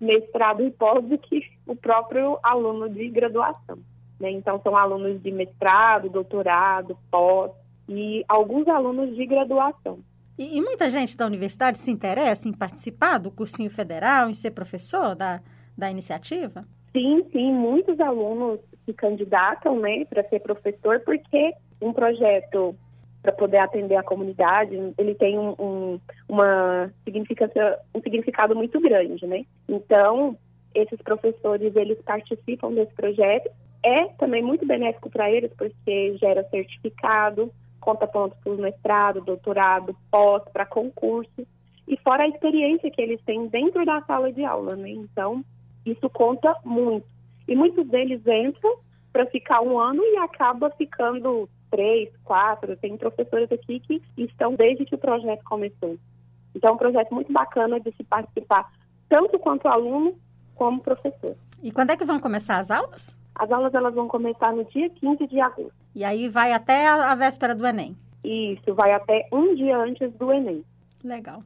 mestrado 0.00 0.62
e 0.62 0.70
pós 0.70 1.04
do 1.04 1.18
que 1.18 1.40
o 1.66 1.74
próprio 1.74 2.38
aluno 2.42 2.88
de 2.88 3.08
graduação. 3.08 3.78
Né? 4.20 4.30
Então, 4.30 4.60
são 4.62 4.76
alunos 4.76 5.20
de 5.22 5.30
mestrado, 5.32 6.08
doutorado, 6.08 6.96
pós 7.10 7.50
e 7.88 8.24
alguns 8.28 8.66
alunos 8.68 9.14
de 9.14 9.26
graduação. 9.26 9.98
E, 10.38 10.56
e, 10.56 10.60
muita 10.60 10.90
gente 10.90 11.16
da 11.16 11.26
universidade 11.26 11.78
se 11.78 11.90
interessa 11.90 12.48
em 12.48 12.52
participar 12.52 13.18
do 13.18 13.30
cursinho 13.30 13.70
federal, 13.70 14.30
em 14.30 14.34
ser 14.34 14.50
professor 14.52 15.14
da, 15.14 15.40
da 15.76 15.90
iniciativa? 15.90 16.64
Sim, 16.92 17.24
sim, 17.30 17.52
muitos 17.52 17.98
alunos 18.00 18.60
se 18.84 18.92
candidatam 18.92 19.78
né, 19.78 20.04
para 20.06 20.24
ser 20.24 20.40
professor, 20.40 21.00
porque 21.00 21.52
um 21.80 21.92
projeto 21.92 22.74
para 23.22 23.32
poder 23.32 23.58
atender 23.58 23.94
a 23.96 24.02
comunidade, 24.02 24.74
ele 24.98 25.14
tem 25.14 25.38
um, 25.38 25.54
um, 25.58 26.00
uma 26.28 26.92
significação, 27.04 27.76
um 27.94 28.00
significado 28.00 28.54
muito 28.56 28.80
grande, 28.80 29.24
né? 29.26 29.44
Então, 29.68 30.36
esses 30.74 31.00
professores, 31.02 31.74
eles 31.76 32.00
participam 32.02 32.72
desse 32.72 32.92
projeto. 32.94 33.48
É 33.84 34.06
também 34.18 34.42
muito 34.42 34.66
benéfico 34.66 35.08
para 35.08 35.30
eles, 35.30 35.52
porque 35.56 36.16
gera 36.18 36.42
certificado, 36.50 37.52
conta 37.82 38.06
pontos 38.06 38.38
para 38.42 38.52
o 38.52 38.56
mestrado, 38.56 39.20
doutorado, 39.20 39.94
pós, 40.10 40.42
para 40.52 40.64
concurso, 40.64 41.46
e 41.86 41.96
fora 41.98 42.22
a 42.22 42.28
experiência 42.28 42.90
que 42.90 43.02
eles 43.02 43.20
têm 43.24 43.48
dentro 43.48 43.84
da 43.84 44.00
sala 44.02 44.32
de 44.32 44.44
aula, 44.44 44.76
né? 44.76 44.90
Então, 44.90 45.44
isso 45.84 46.08
conta 46.08 46.56
muito. 46.64 47.04
E 47.46 47.56
muitos 47.56 47.86
deles 47.88 48.22
entram 48.24 48.76
para 49.12 49.26
ficar 49.26 49.60
um 49.60 49.78
ano 49.78 50.02
e 50.02 50.16
acaba 50.18 50.70
ficando 50.70 51.48
três, 51.70 52.08
quatro. 52.24 52.76
Tem 52.76 52.96
professores 52.96 53.50
aqui 53.50 53.80
que 53.80 54.00
estão 54.16 54.54
desde 54.54 54.84
que 54.84 54.94
o 54.94 54.98
projeto 54.98 55.42
começou. 55.44 55.98
Então, 56.54 56.70
é 56.70 56.74
um 56.74 56.78
projeto 56.78 57.12
muito 57.12 57.32
bacana 57.32 57.80
de 57.80 57.90
se 57.96 58.04
participar, 58.04 58.70
tanto 59.08 59.38
quanto 59.38 59.66
aluno 59.66 60.14
como 60.54 60.80
professor. 60.80 61.36
E 61.60 61.72
quando 61.72 61.90
é 61.90 61.96
que 61.96 62.04
vão 62.04 62.20
começar 62.20 62.58
as 62.58 62.70
aulas? 62.70 63.21
As 63.34 63.50
aulas 63.50 63.74
elas 63.74 63.94
vão 63.94 64.08
começar 64.08 64.52
no 64.52 64.64
dia 64.66 64.88
15 64.90 65.26
de 65.26 65.40
agosto. 65.40 65.72
E 65.94 66.04
aí 66.04 66.28
vai 66.28 66.52
até 66.52 66.88
a, 66.88 67.14
véspera 67.14 67.54
do 67.54 67.66
Enem? 67.66 67.96
Isso, 68.24 68.74
vai 68.74 68.92
até 68.92 69.28
um 69.32 69.54
dia 69.54 69.76
antes 69.78 70.12
do 70.14 70.32
Enem. 70.32 70.64
Legal. 71.02 71.42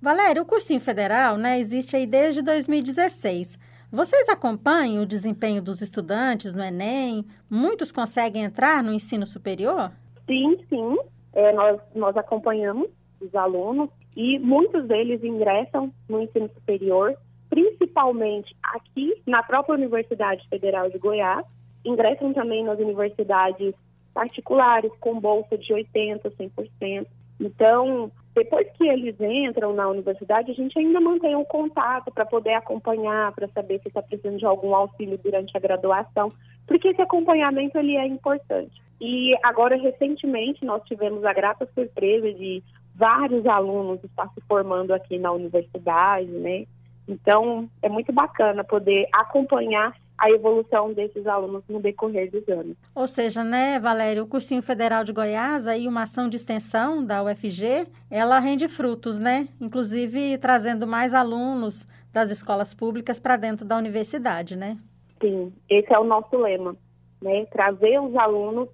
Valéria, 0.00 0.42
o 0.42 0.46
cursinho 0.46 0.80
federal 0.80 1.36
né, 1.36 1.58
existe 1.58 1.96
aí 1.96 2.06
desde 2.06 2.42
2016. 2.42 3.58
Vocês 3.90 4.28
acompanham 4.28 5.02
o 5.02 5.06
desempenho 5.06 5.62
dos 5.62 5.80
estudantes 5.80 6.52
no 6.52 6.62
Enem? 6.62 7.24
Muitos 7.48 7.92
conseguem 7.92 8.42
entrar 8.42 8.82
no 8.82 8.92
ensino 8.92 9.26
superior? 9.26 9.92
Sim, 10.26 10.58
sim. 10.68 10.96
É, 11.32 11.52
nós, 11.52 11.80
nós 11.94 12.16
acompanhamos 12.16 12.88
os 13.20 13.34
alunos 13.34 13.88
e 14.16 14.38
muitos 14.38 14.86
deles 14.86 15.22
ingressam 15.22 15.92
no 16.08 16.20
ensino 16.20 16.48
superior 16.48 17.16
principalmente 17.50 18.54
aqui 18.62 19.14
na 19.26 19.42
própria 19.42 19.74
Universidade 19.74 20.46
Federal 20.48 20.90
de 20.90 20.98
Goiás, 20.98 21.44
ingressam 21.84 22.32
também 22.32 22.64
nas 22.64 22.78
universidades 22.78 23.74
particulares 24.12 24.92
com 25.00 25.20
bolsa 25.20 25.58
de 25.58 25.72
80%, 25.72 26.32
100%. 26.36 27.06
Então, 27.40 28.10
Depois 28.34 28.68
que 28.72 28.88
eles 28.88 29.14
entram 29.20 29.72
na 29.72 29.88
universidade, 29.88 30.50
a 30.50 30.54
gente 30.54 30.76
ainda 30.76 31.00
mantém 31.00 31.36
um 31.36 31.44
contato 31.44 32.10
para 32.12 32.26
poder 32.26 32.54
acompanhar, 32.54 33.30
para 33.32 33.46
saber 33.48 33.80
se 33.80 33.88
está 33.88 34.02
precisando 34.02 34.38
de 34.38 34.44
algum 34.44 34.74
auxílio 34.74 35.16
durante 35.22 35.56
a 35.56 35.60
graduação, 35.60 36.32
porque 36.66 36.88
esse 36.88 37.00
acompanhamento 37.00 37.78
ele 37.78 37.96
é 37.96 38.06
importante. 38.06 38.82
E 39.00 39.36
agora, 39.44 39.76
recentemente, 39.76 40.64
nós 40.64 40.82
tivemos 40.84 41.24
a 41.24 41.32
grata 41.32 41.68
surpresa 41.74 42.32
de 42.32 42.60
vários 42.96 43.46
alunos 43.46 44.02
estar 44.02 44.28
se 44.34 44.40
formando 44.48 44.92
aqui 44.92 45.16
na 45.16 45.30
universidade, 45.30 46.26
né? 46.26 46.64
Então, 47.06 47.68
é 47.82 47.88
muito 47.88 48.12
bacana 48.12 48.64
poder 48.64 49.06
acompanhar 49.12 49.94
a 50.16 50.30
evolução 50.30 50.92
desses 50.92 51.26
alunos 51.26 51.62
no 51.68 51.80
decorrer 51.80 52.30
dos 52.30 52.48
anos. 52.48 52.76
Ou 52.94 53.06
seja, 53.06 53.42
né, 53.42 53.78
Valério, 53.78 54.22
o 54.22 54.26
Cursinho 54.26 54.62
Federal 54.62 55.04
de 55.04 55.12
Goiás, 55.12 55.66
aí 55.66 55.88
uma 55.88 56.02
ação 56.02 56.28
de 56.28 56.36
extensão 56.36 57.04
da 57.04 57.22
UFG, 57.22 57.86
ela 58.10 58.38
rende 58.38 58.68
frutos, 58.68 59.18
né? 59.18 59.48
Inclusive 59.60 60.38
trazendo 60.38 60.86
mais 60.86 61.12
alunos 61.12 61.86
das 62.12 62.30
escolas 62.30 62.72
públicas 62.72 63.18
para 63.18 63.36
dentro 63.36 63.66
da 63.66 63.76
universidade, 63.76 64.56
né? 64.56 64.78
Sim, 65.20 65.52
esse 65.68 65.92
é 65.92 65.98
o 65.98 66.04
nosso 66.04 66.36
lema, 66.36 66.76
né? 67.20 67.44
Trazer 67.46 68.00
os 68.00 68.14
alunos 68.16 68.68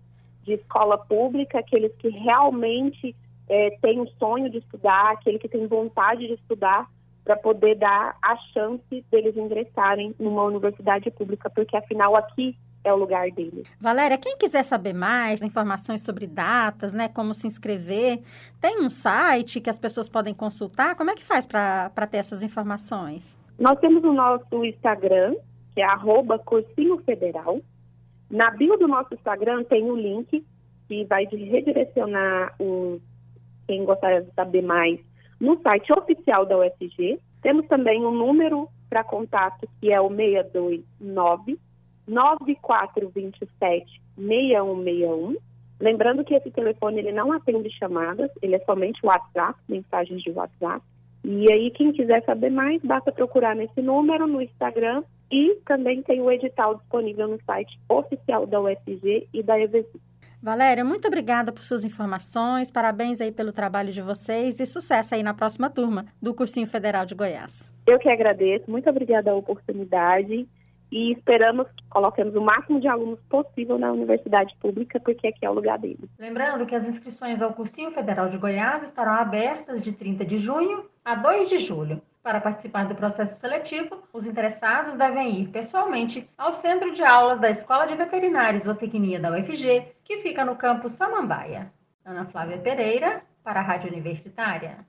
de 0.44 0.52
escola 0.52 0.98
pública, 0.98 1.58
aqueles 1.58 1.92
que 1.96 2.08
realmente 2.08 3.16
é, 3.48 3.70
têm 3.82 4.00
o 4.00 4.08
sonho 4.18 4.50
de 4.50 4.58
estudar, 4.58 5.12
aquele 5.12 5.38
que 5.38 5.48
tem 5.48 5.66
vontade 5.66 6.26
de 6.26 6.34
estudar, 6.34 6.88
para 7.24 7.36
poder 7.36 7.76
dar 7.76 8.16
a 8.22 8.36
chance 8.52 9.04
deles 9.10 9.36
ingressarem 9.36 10.14
numa 10.18 10.44
universidade 10.44 11.10
pública, 11.10 11.50
porque 11.50 11.76
afinal 11.76 12.16
aqui 12.16 12.56
é 12.82 12.92
o 12.92 12.96
lugar 12.96 13.30
deles. 13.30 13.66
Valéria, 13.78 14.16
quem 14.16 14.36
quiser 14.36 14.64
saber 14.64 14.94
mais, 14.94 15.42
informações 15.42 16.02
sobre 16.02 16.26
datas, 16.26 16.92
né, 16.92 17.08
como 17.08 17.34
se 17.34 17.46
inscrever, 17.46 18.20
tem 18.60 18.80
um 18.80 18.90
site 18.90 19.60
que 19.60 19.70
as 19.70 19.78
pessoas 19.78 20.08
podem 20.08 20.34
consultar? 20.34 20.94
Como 20.96 21.10
é 21.10 21.14
que 21.14 21.24
faz 21.24 21.46
para 21.46 22.06
ter 22.10 22.18
essas 22.18 22.42
informações? 22.42 23.22
Nós 23.58 23.78
temos 23.80 24.02
o 24.02 24.12
nosso 24.12 24.64
Instagram, 24.64 25.34
que 25.74 25.82
é 25.82 25.84
arroba 25.84 26.38
Cursinho 26.38 26.98
Federal. 27.04 27.60
Na 28.30 28.50
bio 28.50 28.78
do 28.78 28.88
nosso 28.88 29.12
Instagram 29.12 29.64
tem 29.64 29.82
o 29.84 29.92
um 29.92 29.96
link 29.96 30.44
que 30.88 31.04
vai 31.04 31.24
redirecionar 31.26 32.54
o, 32.58 32.98
quem 33.66 33.84
gostaria 33.84 34.22
de 34.22 34.32
saber 34.32 34.62
mais 34.62 34.98
no 35.40 35.60
site 35.62 35.92
oficial 35.92 36.44
da 36.44 36.58
UFG. 36.58 37.18
Temos 37.42 37.66
também 37.66 38.04
um 38.04 38.12
número 38.12 38.68
para 38.88 39.02
contato 39.02 39.66
que 39.80 39.92
é 39.92 40.00
o 40.00 40.08
629 40.08 41.58
9427 42.06 44.02
6161. 44.16 45.36
Lembrando 45.80 46.24
que 46.24 46.34
esse 46.34 46.50
telefone 46.50 46.98
ele 46.98 47.12
não 47.12 47.32
atende 47.32 47.70
chamadas, 47.70 48.30
ele 48.42 48.56
é 48.56 48.58
somente 48.60 49.04
WhatsApp, 49.04 49.58
mensagens 49.66 50.22
de 50.22 50.30
WhatsApp. 50.30 50.84
E 51.24 51.50
aí, 51.52 51.70
quem 51.70 51.92
quiser 51.92 52.22
saber 52.24 52.50
mais, 52.50 52.82
basta 52.82 53.12
procurar 53.12 53.54
nesse 53.54 53.80
número 53.80 54.26
no 54.26 54.42
Instagram 54.42 55.02
e 55.30 55.54
também 55.66 56.02
tem 56.02 56.20
o 56.20 56.30
edital 56.30 56.74
disponível 56.76 57.28
no 57.28 57.40
site 57.44 57.78
oficial 57.88 58.46
da 58.46 58.60
UFG 58.60 59.28
e 59.32 59.42
da 59.42 59.58
EVC. 59.58 59.88
Valéria, 60.42 60.82
muito 60.82 61.06
obrigada 61.06 61.52
por 61.52 61.62
suas 61.62 61.84
informações, 61.84 62.70
parabéns 62.70 63.20
aí 63.20 63.30
pelo 63.30 63.52
trabalho 63.52 63.92
de 63.92 64.00
vocês 64.00 64.58
e 64.58 64.64
sucesso 64.64 65.14
aí 65.14 65.22
na 65.22 65.34
próxima 65.34 65.68
turma 65.68 66.06
do 66.20 66.32
Cursinho 66.32 66.66
Federal 66.66 67.04
de 67.04 67.14
Goiás. 67.14 67.70
Eu 67.86 67.98
que 67.98 68.08
agradeço, 68.08 68.70
muito 68.70 68.88
obrigada 68.88 69.30
a 69.30 69.34
oportunidade 69.34 70.48
e 70.90 71.12
esperamos 71.12 71.66
que 71.68 71.84
coloquemos 71.90 72.34
o 72.34 72.40
máximo 72.40 72.80
de 72.80 72.88
alunos 72.88 73.20
possível 73.28 73.78
na 73.78 73.92
universidade 73.92 74.56
pública, 74.58 74.98
porque 74.98 75.26
aqui 75.26 75.44
é 75.44 75.50
o 75.50 75.52
lugar 75.52 75.78
deles. 75.78 76.08
Lembrando 76.18 76.64
que 76.64 76.74
as 76.74 76.86
inscrições 76.86 77.42
ao 77.42 77.52
Cursinho 77.52 77.90
Federal 77.90 78.30
de 78.30 78.38
Goiás 78.38 78.82
estarão 78.82 79.12
abertas 79.12 79.84
de 79.84 79.92
30 79.92 80.24
de 80.24 80.38
junho 80.38 80.86
a 81.04 81.14
2 81.16 81.50
de 81.50 81.58
julho. 81.58 82.00
Para 82.22 82.40
participar 82.40 82.86
do 82.86 82.94
processo 82.94 83.40
seletivo, 83.40 84.02
os 84.12 84.26
interessados 84.26 84.98
devem 84.98 85.40
ir 85.40 85.48
pessoalmente 85.48 86.28
ao 86.36 86.52
Centro 86.52 86.92
de 86.92 87.02
Aulas 87.02 87.40
da 87.40 87.48
Escola 87.48 87.86
de 87.86 87.94
Veterinária 87.94 88.58
e 88.58 88.62
Zootecnia 88.62 89.18
da 89.18 89.30
UFG, 89.32 89.94
que 90.04 90.18
fica 90.18 90.44
no 90.44 90.54
campus 90.54 90.92
Samambaia. 90.92 91.72
Ana 92.04 92.26
Flávia 92.26 92.58
Pereira, 92.58 93.22
para 93.42 93.60
a 93.60 93.62
Rádio 93.62 93.90
Universitária. 93.90 94.84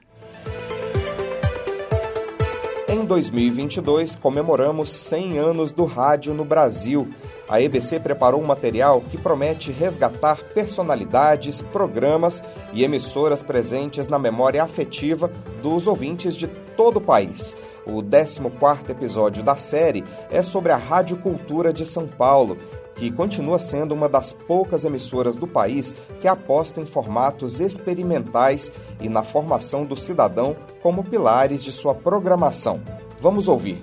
Em 2.88 3.04
2022, 3.04 4.14
comemoramos 4.14 4.92
100 4.92 5.38
anos 5.38 5.72
do 5.72 5.84
rádio 5.84 6.32
no 6.32 6.44
Brasil. 6.44 7.08
a 7.48 7.60
EBC 7.60 7.98
preparou 7.98 8.40
um 8.40 8.46
material 8.46 9.00
que 9.00 9.18
promete 9.18 9.72
resgatar 9.72 10.36
personalidades, 10.54 11.60
programas 11.60 12.44
e 12.72 12.84
emissoras 12.84 13.42
presentes 13.42 14.06
na 14.06 14.20
memória 14.20 14.62
afetiva 14.62 15.28
dos 15.60 15.88
ouvintes 15.88 16.36
de 16.36 16.46
todo 16.76 16.98
o 16.98 17.00
país. 17.00 17.56
O 17.84 18.02
14º 18.02 18.90
episódio 18.90 19.42
da 19.42 19.56
série 19.56 20.04
é 20.30 20.40
sobre 20.40 20.70
a 20.70 20.76
Rádio 20.76 21.16
Cultura 21.16 21.72
de 21.72 21.84
São 21.84 22.06
Paulo, 22.06 22.56
que 22.96 23.10
continua 23.10 23.58
sendo 23.58 23.92
uma 23.94 24.08
das 24.08 24.32
poucas 24.32 24.84
emissoras 24.84 25.36
do 25.36 25.46
país 25.46 25.94
que 26.20 26.26
aposta 26.26 26.80
em 26.80 26.86
formatos 26.86 27.60
experimentais 27.60 28.72
e 29.00 29.08
na 29.08 29.22
formação 29.22 29.84
do 29.84 29.96
cidadão 29.96 30.56
como 30.82 31.04
pilares 31.04 31.62
de 31.62 31.70
sua 31.70 31.94
programação. 31.94 32.80
Vamos 33.20 33.46
ouvir. 33.46 33.80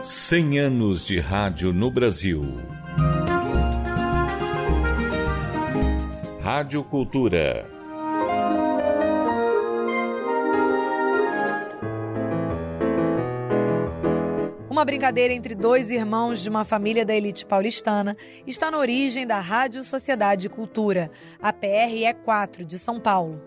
100 0.00 0.58
anos 0.58 1.04
de 1.04 1.20
rádio 1.20 1.72
no 1.72 1.90
Brasil. 1.90 2.42
Rádio 6.40 6.82
Cultura. 6.84 7.77
Uma 14.78 14.84
brincadeira 14.84 15.34
entre 15.34 15.56
dois 15.56 15.90
irmãos 15.90 16.40
de 16.40 16.48
uma 16.48 16.64
família 16.64 17.04
da 17.04 17.12
elite 17.12 17.44
paulistana 17.44 18.16
está 18.46 18.70
na 18.70 18.78
origem 18.78 19.26
da 19.26 19.40
Rádio 19.40 19.82
Sociedade 19.82 20.48
Cultura, 20.48 21.10
a 21.42 21.52
PRE4 21.52 22.64
de 22.64 22.78
São 22.78 23.00
Paulo. 23.00 23.42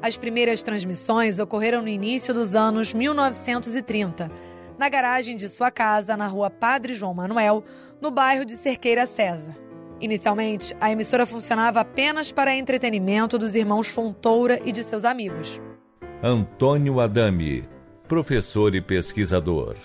As 0.00 0.16
primeiras 0.16 0.62
transmissões 0.62 1.38
ocorreram 1.38 1.82
no 1.82 1.88
início 1.88 2.32
dos 2.32 2.54
anos 2.54 2.94
1930, 2.94 4.32
na 4.78 4.88
garagem 4.88 5.36
de 5.36 5.46
sua 5.46 5.70
casa 5.70 6.16
na 6.16 6.26
rua 6.26 6.48
Padre 6.48 6.94
João 6.94 7.12
Manuel, 7.12 7.62
no 8.00 8.10
bairro 8.10 8.46
de 8.46 8.54
Cerqueira 8.54 9.06
César. 9.06 9.54
Inicialmente, 10.00 10.74
a 10.80 10.90
emissora 10.90 11.26
funcionava 11.26 11.80
apenas 11.80 12.32
para 12.32 12.56
entretenimento 12.56 13.36
dos 13.36 13.54
irmãos 13.54 13.88
Fontoura 13.88 14.58
e 14.64 14.72
de 14.72 14.82
seus 14.82 15.04
amigos. 15.04 15.60
Antônio 16.22 16.98
Adame, 16.98 17.68
professor 18.08 18.74
e 18.74 18.80
pesquisador. 18.80 19.76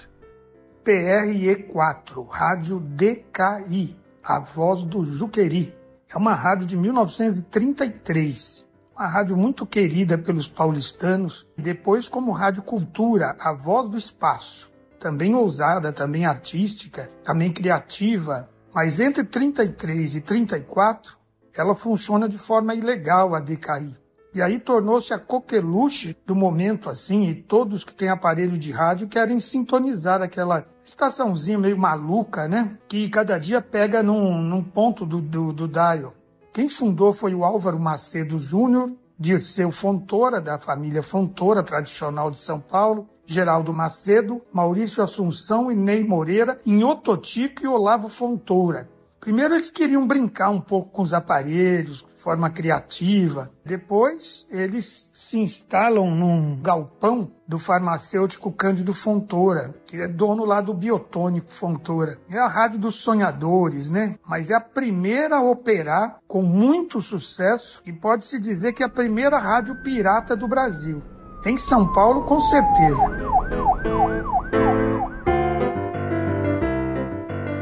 PRE4, 0.87 2.25
Rádio 2.29 2.79
DKI, 2.79 3.93
a 4.23 4.39
voz 4.39 4.85
do 4.85 5.03
Juqueri. 5.03 5.75
É 6.09 6.17
uma 6.17 6.33
rádio 6.33 6.65
de 6.65 6.77
1933, 6.77 8.65
uma 8.95 9.05
rádio 9.05 9.35
muito 9.35 9.65
querida 9.65 10.17
pelos 10.17 10.47
paulistanos, 10.47 11.45
depois 11.57 12.07
como 12.07 12.31
Rádio 12.31 12.63
Cultura, 12.63 13.35
a 13.37 13.51
voz 13.51 13.89
do 13.89 13.97
espaço. 13.97 14.71
Também 14.97 15.35
ousada, 15.35 15.91
também 15.91 16.25
artística, 16.25 17.11
também 17.21 17.51
criativa, 17.51 18.49
mas 18.73 19.01
entre 19.01 19.25
33 19.25 20.15
e 20.15 20.21
34, 20.21 21.17
ela 21.53 21.75
funciona 21.75 22.29
de 22.29 22.37
forma 22.37 22.73
ilegal, 22.73 23.35
a 23.35 23.41
DKI. 23.41 23.97
E 24.33 24.41
aí 24.41 24.57
tornou-se 24.57 25.13
a 25.13 25.19
coqueluche 25.19 26.15
do 26.25 26.33
momento 26.33 26.89
assim, 26.89 27.27
e 27.27 27.35
todos 27.35 27.83
que 27.83 27.93
têm 27.93 28.07
aparelho 28.07 28.57
de 28.57 28.71
rádio 28.71 29.09
querem 29.09 29.37
sintonizar 29.37 30.21
aquela 30.21 30.65
estaçãozinha 30.87 31.57
meio 31.57 31.77
maluca, 31.77 32.47
né? 32.47 32.77
Que 32.87 33.09
cada 33.09 33.37
dia 33.37 33.61
pega 33.61 34.01
num, 34.01 34.41
num 34.41 34.63
ponto 34.63 35.05
do, 35.05 35.21
do, 35.21 35.51
do 35.51 35.67
dial. 35.67 36.13
Quem 36.53 36.67
fundou 36.67 37.11
foi 37.11 37.35
o 37.35 37.43
Álvaro 37.43 37.79
Macedo 37.79 38.39
Júnior, 38.39 38.91
Dirceu 39.19 39.69
Fontoura, 39.69 40.39
da 40.39 40.57
família 40.57 41.03
Fontoura, 41.03 41.61
tradicional 41.61 42.31
de 42.31 42.37
São 42.37 42.59
Paulo, 42.59 43.07
Geraldo 43.25 43.73
Macedo, 43.73 44.41
Maurício 44.51 45.03
Assunção 45.03 45.71
e 45.71 45.75
Ney 45.75 46.03
Moreira, 46.03 46.59
em 46.65 46.83
Ototico 46.83 47.63
e 47.63 47.67
Olavo 47.67 48.07
Fontoura. 48.07 48.89
Primeiro 49.19 49.55
eles 49.55 49.69
queriam 49.69 50.07
brincar 50.07 50.49
um 50.49 50.61
pouco 50.61 50.91
com 50.91 51.01
os 51.01 51.13
aparelhos, 51.13 52.05
de 52.15 52.21
forma 52.21 52.49
criativa. 52.49 53.51
Depois 53.65 54.45
eles 54.49 55.09
se 55.13 55.39
instalam 55.39 56.11
num 56.11 56.59
galpão 56.61 57.31
do 57.47 57.57
farmacêutico 57.57 58.51
Cândido 58.51 58.93
Fontoura, 58.93 59.73
que 59.85 59.97
é 59.97 60.07
dono 60.07 60.45
lá 60.45 60.61
do 60.61 60.73
Biotônico 60.73 61.51
Fontoura. 61.51 62.19
É 62.29 62.37
a 62.37 62.47
rádio 62.47 62.79
dos 62.79 62.95
sonhadores, 62.95 63.89
né? 63.89 64.17
Mas 64.25 64.49
é 64.49 64.55
a 64.55 64.61
primeira 64.61 65.37
a 65.37 65.41
operar 65.41 66.19
com 66.27 66.41
muito 66.41 67.01
sucesso 67.01 67.81
e 67.85 67.91
pode-se 67.91 68.39
dizer 68.39 68.73
que 68.73 68.83
é 68.83 68.85
a 68.85 68.89
primeira 68.89 69.37
rádio 69.37 69.81
pirata 69.83 70.35
do 70.35 70.47
Brasil. 70.47 71.01
Em 71.45 71.57
São 71.57 71.91
Paulo, 71.93 72.23
com 72.25 72.39
certeza. 72.41 73.86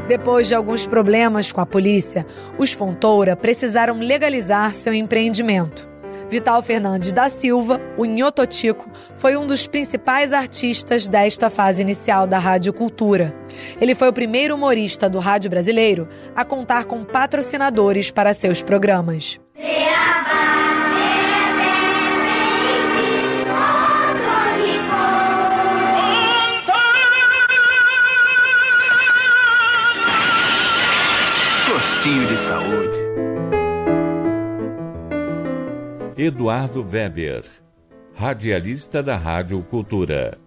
Depois 0.08 0.46
de 0.46 0.54
alguns 0.54 0.86
problemas 0.86 1.50
com 1.50 1.60
a 1.60 1.66
polícia, 1.66 2.24
os 2.56 2.72
Fontoura 2.72 3.34
precisaram 3.34 3.98
legalizar 3.98 4.72
seu 4.72 4.94
empreendimento. 4.94 5.88
Vital 6.28 6.62
Fernandes 6.62 7.12
da 7.12 7.28
Silva, 7.28 7.80
o 7.96 8.04
Nhototico, 8.04 8.88
foi 9.16 9.36
um 9.36 9.46
dos 9.46 9.66
principais 9.66 10.32
artistas 10.32 11.08
desta 11.08 11.50
fase 11.50 11.82
inicial 11.82 12.26
da 12.26 12.38
Rádio 12.38 12.72
Cultura. 12.72 13.34
Ele 13.80 13.94
foi 13.94 14.08
o 14.08 14.12
primeiro 14.12 14.54
humorista 14.54 15.08
do 15.08 15.18
rádio 15.18 15.50
brasileiro 15.50 16.08
a 16.34 16.44
contar 16.44 16.84
com 16.84 17.04
patrocinadores 17.04 18.10
para 18.10 18.34
seus 18.34 18.62
programas. 18.62 19.40
Gostinho 32.06 32.28
de 32.28 32.38
saúde. 32.44 32.98
Eduardo 36.16 36.86
Weber, 36.88 37.42
radialista 38.14 39.02
da 39.02 39.16
Rádio 39.16 39.60
Cultura. 39.64 40.38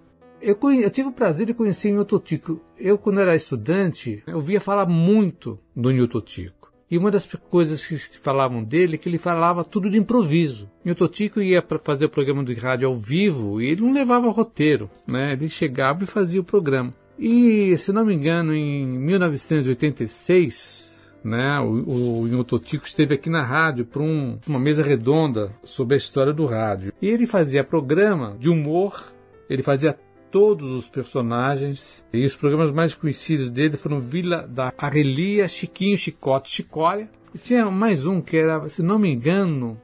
Eu, 0.41 0.58
eu, 0.72 0.89
tive 0.89 1.10
o 1.10 1.12
prazer 1.12 1.48
de 1.48 1.54
conhecer 1.54 1.91
o 1.91 1.98
Nhototico. 1.98 2.62
Eu, 2.78 2.98
quando 2.98 3.19
era 3.19 3.36
estudante, 3.36 4.24
eu 4.26 4.39
via 4.39 4.62
falar 4.62 4.86
muito 4.86 5.60
do 5.76 5.91
Nhototico. 5.91 6.72
E 6.89 6.98
uma 6.98 7.12
das 7.12 7.28
coisas 7.50 7.86
que 7.86 7.98
se 7.98 8.19
falavam 8.19 8.63
dele 8.63 8.95
é 8.95 8.98
que 8.98 9.10
ele 9.10 9.17
falava 9.17 9.65
tudo 9.65 9.89
de 9.89 9.98
improviso. 9.98 10.72
Nhototico 10.86 11.41
ia 11.41 11.62
para 11.62 11.78
fazer 11.78 12.06
o 12.06 12.10
programa 12.10 12.41
de 12.41 12.54
rádio 12.54 12.88
ao 12.88 12.95
vivo 12.95 13.62
e 13.62 13.67
ele 13.67 13.82
não 13.82 13.91
levava 13.91 14.32
roteiro, 14.32 14.89
né? 15.06 15.34
Ele 15.34 15.50
chegava 15.50 16.06
e 16.06 16.08
fazia 16.08 16.39
o 16.39 16.43
programa. 16.43 16.93
E, 17.17 17.76
se 17.78 17.91
não 17.91 18.06
me 18.06 18.15
engano, 18.15 18.56
em 18.56 18.88
1986, 18.88 20.88
né? 21.24 21.60
O, 21.60 22.22
o 22.22 22.28
Inhototico 22.28 22.86
esteve 22.86 23.16
aqui 23.16 23.30
na 23.30 23.44
rádio 23.44 23.86
para 23.86 24.02
um, 24.02 24.40
uma 24.48 24.60
mesa 24.60 24.84
redonda 24.84 25.52
sobre 25.64 25.96
a 25.96 25.98
história 25.98 26.34
do 26.34 26.46
rádio. 26.46 26.94
E 27.02 27.08
ele 27.08 27.26
fazia 27.26 27.64
programa 27.64 28.36
de 28.40 28.50
humor, 28.50 29.12
ele 29.50 29.64
fazia 29.64 29.98
todos 30.32 30.72
os 30.72 30.88
personagens. 30.88 32.06
E 32.14 32.26
os 32.26 32.36
programas 32.36 32.72
mais 32.72 32.96
conhecidos 32.96 33.50
dele 33.50 33.78
foram 33.78 34.00
Vila 34.00 34.48
da 34.48 34.74
Arrelia, 34.78 35.48
Chiquinho, 35.48 35.98
Chicote, 35.98 36.50
Chicória. 36.50 37.10
E 37.34 37.38
tinha 37.38 37.70
mais 37.70 38.06
um 38.06 38.22
que 38.22 38.38
era, 38.38 38.68
se 38.70 38.82
não 38.82 38.98
me 38.98 39.12
engano, 39.12 39.80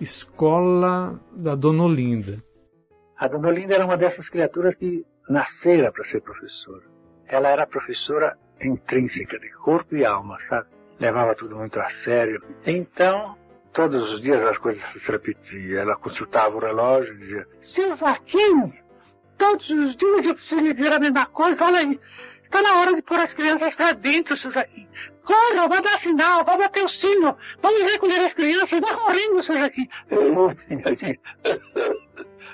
Escola 0.00 1.20
da 1.34 1.54
Dona 1.54 1.84
Olinda. 1.84 2.42
A 3.16 3.28
Dona 3.28 3.48
Olinda 3.48 3.74
era 3.74 3.84
uma 3.84 3.96
dessas 3.96 4.28
criaturas 4.28 4.74
que 4.74 5.04
nascera 5.28 5.92
para 5.92 6.04
ser 6.04 6.20
professora. 6.20 6.82
Ela 7.26 7.48
era 7.48 7.66
professora 7.66 8.36
intrínseca 8.66 9.38
de 9.38 9.50
corpo 9.52 9.96
e 9.96 10.04
alma, 10.04 10.38
sabe? 10.48 10.68
Levava 10.98 11.34
tudo 11.34 11.56
muito 11.56 11.80
a 11.80 11.90
sério. 12.04 12.42
Então, 12.66 13.36
todos 13.72 14.12
os 14.12 14.20
dias 14.20 14.44
as 14.44 14.58
coisas 14.58 14.82
se 14.92 15.10
repetiam. 15.10 15.80
Ela 15.80 15.96
consultava 15.96 16.56
o 16.56 16.60
relógio 16.60 17.14
e 17.14 17.18
dizia: 17.18 17.46
Seu 17.62 17.94
Joaquim, 17.96 18.72
todos 19.38 19.68
os 19.70 19.96
dias 19.96 20.26
eu 20.26 20.34
preciso 20.34 20.60
lhe 20.60 20.72
dizer 20.72 20.92
a 20.92 21.00
mesma 21.00 21.26
coisa. 21.26 21.64
Olha 21.64 21.78
aí, 21.78 21.98
está 22.44 22.62
na 22.62 22.78
hora 22.78 22.94
de 22.94 23.02
pôr 23.02 23.18
as 23.18 23.34
crianças 23.34 23.74
para 23.74 23.92
dentro, 23.92 24.36
seu 24.36 24.50
Joaquim. 24.50 24.86
Corra, 25.24 25.68
vai 25.68 25.82
dar 25.82 25.98
sinal, 25.98 26.44
vai 26.44 26.58
bater 26.58 26.84
o 26.84 26.88
sino, 26.88 27.36
vamos 27.62 27.82
recolher 27.82 28.20
as 28.20 28.34
crianças, 28.34 28.80
vai 28.80 28.94
correndo, 28.94 29.42
seu 29.42 29.56
Joaquim. 29.56 29.88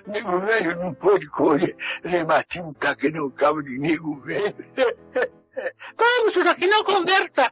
Nego 0.06 0.40
velho 0.40 0.76
não 0.78 0.94
pode 0.94 1.26
correr, 1.26 1.76
rematinho 2.02 2.74
tá 2.78 2.94
que 2.94 3.10
nem 3.10 3.20
o 3.20 3.30
cabo 3.30 3.62
de 3.62 3.78
nego 3.78 4.18
velho. 4.20 4.54
Vamos, 5.96 6.34
seu 6.34 6.42
Joaquim, 6.42 6.66
não 6.66 6.84
conversa. 6.84 7.50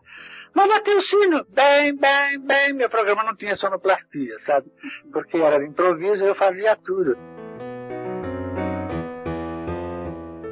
Vamos 0.55 0.75
bater 0.75 0.97
o 0.97 1.03
sino. 1.03 1.45
Bem, 1.51 1.95
bem, 1.95 2.41
bem. 2.41 2.73
Meu 2.73 2.89
programa 2.89 3.23
não 3.25 3.37
tinha 3.37 3.55
sonoplastia, 3.57 4.39
sabe? 4.41 4.71
Porque 5.13 5.37
era 5.37 5.63
improviso 5.65 6.25
eu 6.25 6.35
fazia 6.35 6.77
tudo. 6.77 7.17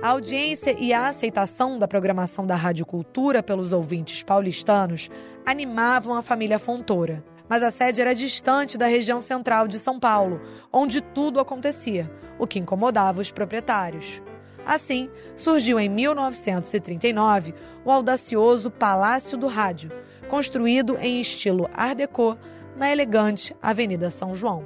A 0.03 0.11
audiência 0.11 0.77
e 0.79 0.93
a 0.93 1.09
aceitação 1.09 1.79
da 1.79 1.89
programação 1.89 2.47
da 2.47 2.55
Rádio 2.55 2.85
Cultura 2.85 3.43
pelos 3.43 3.73
ouvintes 3.73 4.23
paulistanos 4.23 5.09
animavam 5.47 6.15
a 6.15 6.21
família 6.21 6.59
Fontoura. 6.59 7.25
Mas 7.49 7.63
a 7.63 7.71
sede 7.71 8.03
era 8.03 8.15
distante 8.15 8.77
da 8.77 8.87
região 8.87 9.23
central 9.23 9.67
de 9.67 9.79
São 9.79 9.99
Paulo, 9.99 10.43
onde 10.71 11.01
tudo 11.01 11.41
acontecia, 11.41 12.11
o 12.39 12.47
que 12.47 12.59
incomodava 12.59 13.23
os 13.23 13.31
proprietários. 13.31 14.23
Assim, 14.67 15.11
surgiu 15.37 15.79
em 15.79 15.89
1939 15.89 17.55
o 17.85 17.91
audacioso 17.91 18.71
Palácio 18.71 19.37
do 19.37 19.47
Rádio, 19.47 19.91
construído 20.29 20.97
em 20.99 21.21
estilo 21.21 21.69
Art 21.73 21.99
Deco 21.99 22.39
na 22.77 22.91
elegante 22.91 23.55
Avenida 23.61 24.11
São 24.11 24.35
João. 24.35 24.65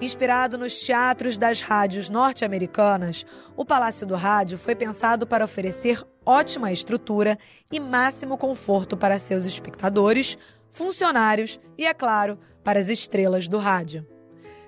Inspirado 0.00 0.58
nos 0.58 0.78
teatros 0.78 1.36
das 1.36 1.60
rádios 1.60 2.10
norte-americanas, 2.10 3.24
o 3.56 3.64
Palácio 3.64 4.06
do 4.06 4.14
Rádio 4.14 4.58
foi 4.58 4.74
pensado 4.74 5.26
para 5.26 5.44
oferecer 5.44 6.02
ótima 6.26 6.72
estrutura 6.72 7.38
e 7.70 7.78
máximo 7.78 8.36
conforto 8.36 8.96
para 8.96 9.18
seus 9.18 9.46
espectadores, 9.46 10.38
funcionários 10.70 11.60
e, 11.78 11.86
é 11.86 11.94
claro, 11.94 12.38
para 12.62 12.80
as 12.80 12.88
estrelas 12.88 13.46
do 13.46 13.58
rádio. 13.58 14.06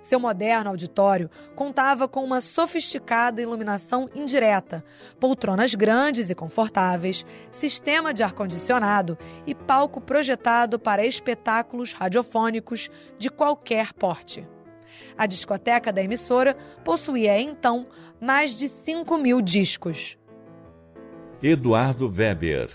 Seu 0.07 0.21
moderno 0.21 0.71
auditório 0.71 1.29
contava 1.57 2.07
com 2.07 2.23
uma 2.23 2.41
sofisticada 2.41 3.43
iluminação 3.43 4.09
indireta, 4.15 4.85
poltronas 5.19 5.75
grandes 5.75 6.31
e 6.31 6.35
confortáveis, 6.35 7.27
sistema 7.51 8.15
de 8.15 8.23
ar-condicionado 8.23 9.19
e 9.45 9.53
palco 9.53 10.01
projetado 10.01 10.79
para 10.79 11.05
espetáculos 11.05 11.93
radiofônicos 11.93 12.89
de 13.19 13.29
qualquer 13.29 13.93
porte. 13.95 14.47
A 15.19 15.27
discoteca 15.27 15.93
da 15.93 16.05
emissora 16.05 16.57
possuía 16.85 17.41
então 17.41 17.85
mais 18.21 18.55
de 18.55 18.69
5 18.69 19.19
mil 19.19 19.41
discos. 19.43 20.17
Eduardo 21.43 22.09
Weber 22.09 22.71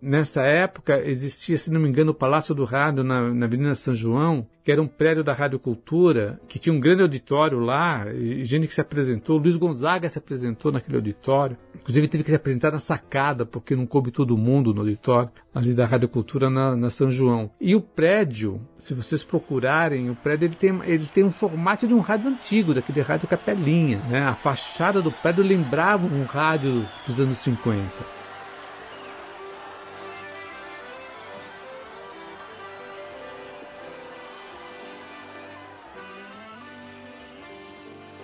Nessa 0.00 0.42
época 0.42 1.00
existia, 1.04 1.58
se 1.58 1.70
não 1.70 1.80
me 1.80 1.88
engano, 1.88 2.12
o 2.12 2.14
Palácio 2.14 2.54
do 2.54 2.64
Rádio 2.64 3.02
na, 3.02 3.34
na 3.34 3.46
Avenida 3.46 3.74
São 3.74 3.94
João, 3.94 4.46
que 4.62 4.70
era 4.70 4.80
um 4.80 4.86
prédio 4.86 5.24
da 5.24 5.32
Rádio 5.32 5.58
Cultura, 5.58 6.40
que 6.46 6.58
tinha 6.58 6.72
um 6.72 6.78
grande 6.78 7.02
auditório 7.02 7.58
lá, 7.58 8.06
gente 8.42 8.68
que 8.68 8.74
se 8.74 8.80
apresentou. 8.80 9.38
Luiz 9.38 9.56
Gonzaga 9.56 10.08
se 10.08 10.18
apresentou 10.18 10.70
naquele 10.70 10.98
auditório. 10.98 11.56
Inclusive 11.74 12.06
teve 12.06 12.22
que 12.22 12.30
se 12.30 12.36
apresentar 12.36 12.70
na 12.70 12.78
sacada, 12.78 13.44
porque 13.44 13.74
não 13.74 13.86
coube 13.86 14.10
todo 14.10 14.36
mundo 14.36 14.72
no 14.72 14.82
auditório, 14.82 15.30
ali 15.54 15.74
da 15.74 15.86
Rádio 15.86 16.08
Cultura 16.08 16.48
na, 16.48 16.76
na 16.76 16.90
São 16.90 17.10
João. 17.10 17.50
E 17.60 17.74
o 17.74 17.80
prédio, 17.80 18.60
se 18.78 18.94
vocês 18.94 19.24
procurarem, 19.24 20.10
o 20.10 20.14
prédio 20.14 20.46
ele 20.46 20.54
tem, 20.54 20.80
ele 20.84 21.06
tem 21.06 21.24
um 21.24 21.32
formato 21.32 21.88
de 21.88 21.94
um 21.94 22.00
rádio 22.00 22.30
antigo, 22.30 22.74
daquele 22.74 23.00
rádio 23.00 23.26
capelinha. 23.26 23.98
Né? 24.08 24.20
A 24.20 24.34
fachada 24.34 25.02
do 25.02 25.10
prédio 25.10 25.42
lembrava 25.42 26.06
um 26.06 26.24
rádio 26.24 26.86
dos 27.06 27.18
anos 27.18 27.38
50. 27.38 28.17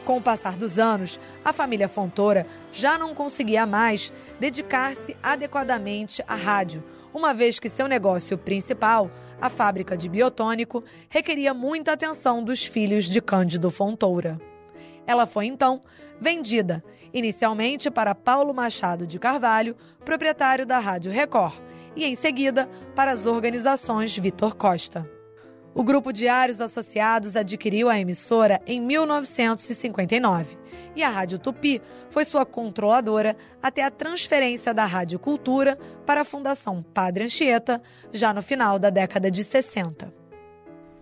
Com 0.05 0.19
o 0.19 0.23
passar 0.23 0.57
dos 0.57 0.79
anos, 0.79 1.19
a 1.43 1.51
família 1.51 1.89
Fontoura 1.89 2.45
já 2.71 2.99
não 2.99 3.15
conseguia 3.15 3.65
mais 3.65 4.13
dedicar-se 4.39 5.17
adequadamente 5.23 6.23
à 6.29 6.35
rádio, 6.35 6.85
uma 7.13 7.33
vez 7.33 7.59
que 7.59 7.71
seu 7.71 7.89
negócio 7.89 8.37
principal, 8.37 9.11
a 9.41 9.49
fábrica 9.49 9.97
de 9.97 10.09
biotônico, 10.09 10.85
requeria 11.09 11.55
muita 11.55 11.93
atenção 11.93 12.45
dos 12.45 12.67
filhos 12.67 13.07
de 13.07 13.23
Cândido 13.23 13.71
Fontoura. 13.71 14.39
Ela 15.07 15.25
foi 15.25 15.47
então 15.47 15.81
vendida, 16.21 16.85
inicialmente 17.13 17.91
para 17.91 18.15
Paulo 18.15 18.53
Machado 18.53 19.07
de 19.07 19.19
Carvalho, 19.19 19.75
proprietário 20.05 20.67
da 20.67 20.79
Rádio 20.79 21.13
Record, 21.13 21.55
e 21.97 22.05
em 22.05 22.15
seguida 22.15 22.69
para 22.95 23.13
as 23.13 23.25
organizações 23.25 24.15
Vitor 24.17 24.55
Costa. 24.55 25.14
O 25.75 25.83
Grupo 25.83 26.13
Diários 26.13 26.61
Associados 26.61 27.35
adquiriu 27.35 27.89
a 27.89 27.99
emissora 27.99 28.63
em 28.65 28.81
1959 28.81 30.57
e 30.95 31.03
a 31.03 31.09
Rádio 31.09 31.37
Tupi 31.37 31.83
foi 32.11 32.25
sua 32.25 32.47
controladora 32.47 33.37
até 33.61 33.83
a 33.83 33.91
transferência 33.91 34.73
da 34.73 34.85
Rádio 34.85 35.19
Cultura 35.19 35.77
para 36.07 36.21
a 36.21 36.25
Fundação 36.25 36.81
Padre 36.81 37.25
Anchieta, 37.25 37.83
já 38.13 38.33
no 38.33 38.41
final 38.41 38.79
da 38.79 38.89
década 38.89 39.29
de 39.33 39.43
60. 39.43 40.15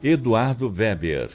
Eduardo 0.03 0.71
Weber 0.71 1.31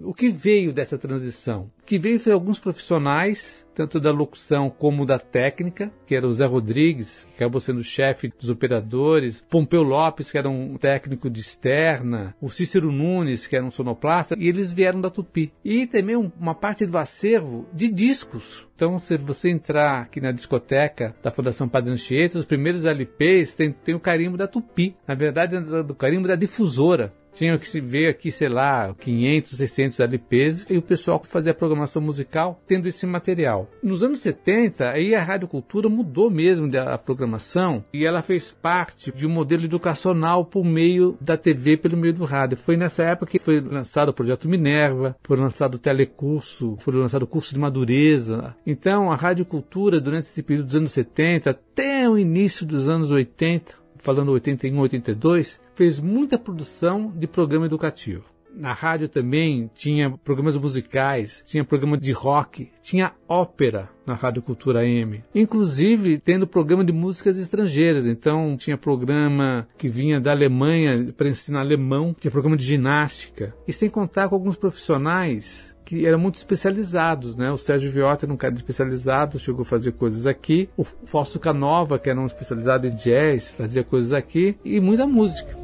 o 0.00 0.12
que 0.12 0.30
veio 0.30 0.72
dessa 0.72 0.98
transição? 0.98 1.70
O 1.82 1.86
que 1.86 1.98
veio 1.98 2.18
foi 2.18 2.32
alguns 2.32 2.58
profissionais, 2.58 3.66
tanto 3.74 4.00
da 4.00 4.10
locução 4.10 4.68
como 4.68 5.06
da 5.06 5.18
técnica, 5.18 5.92
que 6.06 6.14
era 6.14 6.26
o 6.26 6.32
Zé 6.32 6.44
Rodrigues, 6.46 7.26
que 7.30 7.36
acabou 7.36 7.60
sendo 7.60 7.82
chefe 7.82 8.28
dos 8.28 8.50
operadores, 8.50 9.44
Pompeu 9.48 9.82
Lopes, 9.82 10.30
que 10.30 10.38
era 10.38 10.48
um 10.48 10.76
técnico 10.76 11.30
de 11.30 11.40
externa, 11.40 12.34
o 12.40 12.48
Cícero 12.48 12.90
Nunes, 12.90 13.46
que 13.46 13.56
era 13.56 13.64
um 13.64 13.70
sonoplasta, 13.70 14.34
e 14.38 14.48
eles 14.48 14.72
vieram 14.72 15.00
da 15.00 15.10
Tupi. 15.10 15.52
E 15.64 15.86
também 15.86 16.16
uma 16.16 16.54
parte 16.54 16.84
do 16.84 16.98
acervo 16.98 17.66
de 17.72 17.88
discos. 17.88 18.66
Então, 18.74 18.98
se 18.98 19.16
você 19.16 19.48
entrar 19.48 20.02
aqui 20.02 20.20
na 20.20 20.32
discoteca 20.32 21.14
da 21.22 21.30
Fundação 21.30 21.68
Padre 21.68 21.92
Anchieta, 21.92 22.38
os 22.38 22.44
primeiros 22.44 22.84
LPs 22.84 23.54
tem, 23.54 23.72
tem 23.72 23.94
o 23.94 24.00
carimbo 24.00 24.36
da 24.36 24.46
Tupi. 24.46 24.94
Na 25.06 25.14
verdade, 25.14 25.56
é 25.56 25.82
do 25.82 25.94
carimbo 25.94 26.28
da 26.28 26.36
difusora 26.36 27.12
tinha 27.36 27.58
que 27.58 27.80
ver 27.80 28.08
aqui, 28.08 28.30
sei 28.30 28.48
lá, 28.48 28.94
500, 28.94 29.56
600 29.56 30.00
LPs 30.00 30.66
e 30.70 30.78
o 30.78 30.82
pessoal 30.82 31.20
que 31.20 31.28
fazia 31.28 31.54
programação 31.54 32.00
musical 32.00 32.60
tendo 32.66 32.88
esse 32.88 33.06
material. 33.06 33.70
Nos 33.82 34.02
anos 34.02 34.20
70, 34.20 34.88
aí 34.90 35.14
a 35.14 35.22
Rádio 35.22 35.48
Cultura 35.48 35.88
mudou 35.88 36.30
mesmo 36.30 36.68
a 36.78 36.96
programação 36.96 37.84
e 37.92 38.06
ela 38.06 38.22
fez 38.22 38.50
parte 38.50 39.12
de 39.12 39.26
um 39.26 39.30
modelo 39.30 39.64
educacional 39.64 40.44
por 40.44 40.64
meio 40.64 41.16
da 41.20 41.36
TV, 41.36 41.76
pelo 41.76 41.96
meio 41.96 42.14
do 42.14 42.24
rádio. 42.24 42.56
Foi 42.56 42.76
nessa 42.76 43.02
época 43.04 43.32
que 43.32 43.38
foi 43.38 43.60
lançado 43.60 44.08
o 44.08 44.14
projeto 44.14 44.48
Minerva, 44.48 45.16
foi 45.22 45.36
lançado 45.36 45.74
o 45.74 45.78
telecurso, 45.78 46.76
foi 46.78 46.94
lançado 46.94 47.22
o 47.22 47.26
curso 47.26 47.52
de 47.52 47.60
madureza. 47.60 48.54
Então, 48.66 49.12
a 49.12 49.16
Rádio 49.16 49.44
Cultura, 49.44 50.00
durante 50.00 50.24
esse 50.24 50.42
período 50.42 50.66
dos 50.66 50.76
anos 50.76 50.92
70 50.92 51.50
até 51.50 52.08
o 52.08 52.18
início 52.18 52.64
dos 52.64 52.88
anos 52.88 53.10
80, 53.10 53.85
falando 54.06 54.30
81, 54.30 54.78
82, 54.78 55.60
fez 55.74 55.98
muita 55.98 56.38
produção 56.38 57.10
de 57.10 57.26
programa 57.26 57.66
educativo. 57.66 58.35
Na 58.56 58.72
rádio 58.72 59.06
também 59.06 59.70
tinha 59.74 60.10
programas 60.10 60.56
musicais, 60.56 61.44
tinha 61.46 61.62
programa 61.62 61.98
de 61.98 62.10
rock, 62.10 62.70
tinha 62.82 63.12
ópera 63.28 63.90
na 64.06 64.14
Rádio 64.14 64.40
Cultura 64.40 64.86
M. 64.86 65.22
Inclusive 65.34 66.18
tendo 66.18 66.46
programa 66.46 66.82
de 66.82 66.92
músicas 66.92 67.36
estrangeiras. 67.36 68.06
Então 68.06 68.56
tinha 68.56 68.78
programa 68.78 69.68
que 69.76 69.90
vinha 69.90 70.18
da 70.18 70.30
Alemanha 70.30 71.12
para 71.14 71.28
ensinar 71.28 71.60
alemão, 71.60 72.16
tinha 72.18 72.30
programa 72.30 72.56
de 72.56 72.64
ginástica. 72.64 73.54
E 73.68 73.72
sem 73.72 73.90
contar 73.90 74.28
com 74.28 74.34
alguns 74.34 74.56
profissionais 74.56 75.76
que 75.84 76.04
eram 76.04 76.18
muito 76.18 76.36
especializados, 76.36 77.36
né? 77.36 77.50
O 77.52 77.56
Sérgio 77.56 77.92
Viotti 77.92 78.24
era 78.24 78.32
um 78.34 78.36
cara 78.36 78.54
especializado, 78.54 79.38
chegou 79.38 79.62
a 79.62 79.66
fazer 79.66 79.92
coisas 79.92 80.26
aqui. 80.26 80.68
O 80.76 80.82
Fausto 80.82 81.38
Canova, 81.38 81.98
que 81.98 82.10
era 82.10 82.20
um 82.20 82.26
especializado 82.26 82.86
em 82.86 82.94
jazz, 82.94 83.50
fazia 83.50 83.84
coisas 83.84 84.12
aqui. 84.12 84.56
E 84.64 84.80
muita 84.80 85.06
música. 85.06 85.56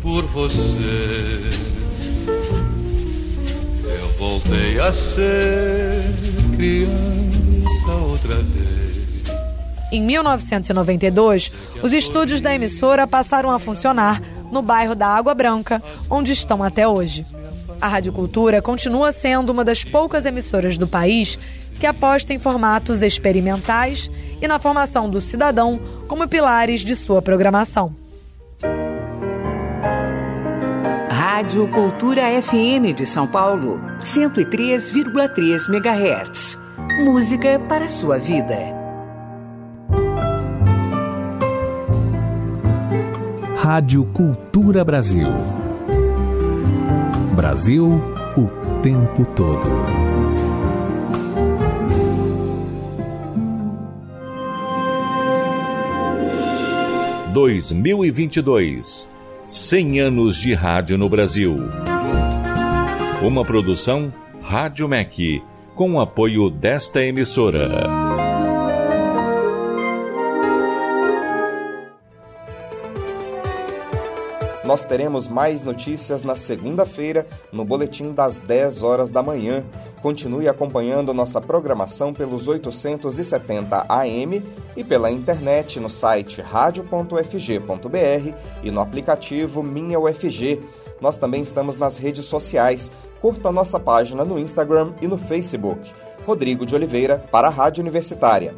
Por 0.00 0.22
você, 0.26 1.73
voltei 4.44 4.78
a 4.78 4.92
ser 4.92 6.02
criança 6.56 7.92
outra 8.06 8.36
vez. 8.36 8.94
Em 9.90 10.02
1992, 10.02 11.52
os 11.82 11.92
estúdios 11.92 12.40
da 12.40 12.54
emissora 12.54 13.06
passaram 13.06 13.50
a 13.50 13.58
funcionar 13.58 14.20
no 14.50 14.60
bairro 14.60 14.94
da 14.94 15.06
Água 15.06 15.34
Branca, 15.34 15.82
onde 16.10 16.32
estão 16.32 16.62
até 16.62 16.86
hoje. 16.86 17.26
A 17.80 17.88
Rádio 17.88 18.12
Cultura 18.12 18.62
continua 18.62 19.12
sendo 19.12 19.50
uma 19.50 19.64
das 19.64 19.84
poucas 19.84 20.24
emissoras 20.24 20.78
do 20.78 20.86
país 20.86 21.38
que 21.78 21.86
aposta 21.86 22.32
em 22.32 22.38
formatos 22.38 23.02
experimentais 23.02 24.10
e 24.40 24.46
na 24.46 24.58
formação 24.58 25.10
do 25.10 25.20
cidadão 25.20 25.80
como 26.06 26.28
pilares 26.28 26.80
de 26.80 26.94
sua 26.94 27.20
programação. 27.20 28.03
Rádio 31.34 31.66
Cultura 31.66 32.40
FM 32.40 32.94
de 32.94 33.04
São 33.04 33.26
Paulo, 33.26 33.80
103,3 34.00 35.68
MHz. 35.68 36.56
Música 37.04 37.58
para 37.68 37.88
sua 37.88 38.20
vida. 38.20 38.56
Rádio 43.56 44.04
Cultura 44.12 44.84
Brasil. 44.84 45.26
Brasil 47.34 48.00
o 48.36 48.80
tempo 48.80 49.26
todo. 49.34 49.66
Dois 57.32 57.72
mil 57.72 58.04
e 58.04 58.12
vinte 58.12 58.36
e 58.36 58.42
dois, 58.42 59.08
cem 59.44 60.00
anos 60.00 60.36
de 60.36 60.54
rádio 60.54 60.96
no 60.96 61.08
Brasil. 61.08 61.56
Uma 63.22 63.44
produção 63.44 64.12
Rádio 64.42 64.88
MEC, 64.88 65.42
com 65.74 65.94
o 65.94 66.00
apoio 66.00 66.50
desta 66.50 67.02
emissora. 67.02 68.03
Nós 74.74 74.84
teremos 74.84 75.28
mais 75.28 75.62
notícias 75.62 76.24
na 76.24 76.34
segunda-feira, 76.34 77.28
no 77.52 77.64
boletim 77.64 78.12
das 78.12 78.38
10 78.38 78.82
horas 78.82 79.08
da 79.08 79.22
manhã. 79.22 79.62
Continue 80.02 80.48
acompanhando 80.48 81.14
nossa 81.14 81.40
programação 81.40 82.12
pelos 82.12 82.48
870 82.48 83.86
AM 83.88 84.42
e 84.76 84.82
pela 84.82 85.12
internet 85.12 85.78
no 85.78 85.88
site 85.88 86.40
radio.fg.br 86.40 88.34
e 88.64 88.70
no 88.72 88.80
aplicativo 88.80 89.62
Minha 89.62 90.00
UFG. 90.00 90.60
Nós 91.00 91.16
também 91.16 91.44
estamos 91.44 91.76
nas 91.76 91.96
redes 91.96 92.24
sociais. 92.24 92.90
Curta 93.20 93.52
nossa 93.52 93.78
página 93.78 94.24
no 94.24 94.40
Instagram 94.40 94.92
e 95.00 95.06
no 95.06 95.16
Facebook. 95.16 95.88
Rodrigo 96.26 96.66
de 96.66 96.74
Oliveira, 96.74 97.24
para 97.30 97.46
a 97.46 97.50
Rádio 97.50 97.80
Universitária. 97.80 98.56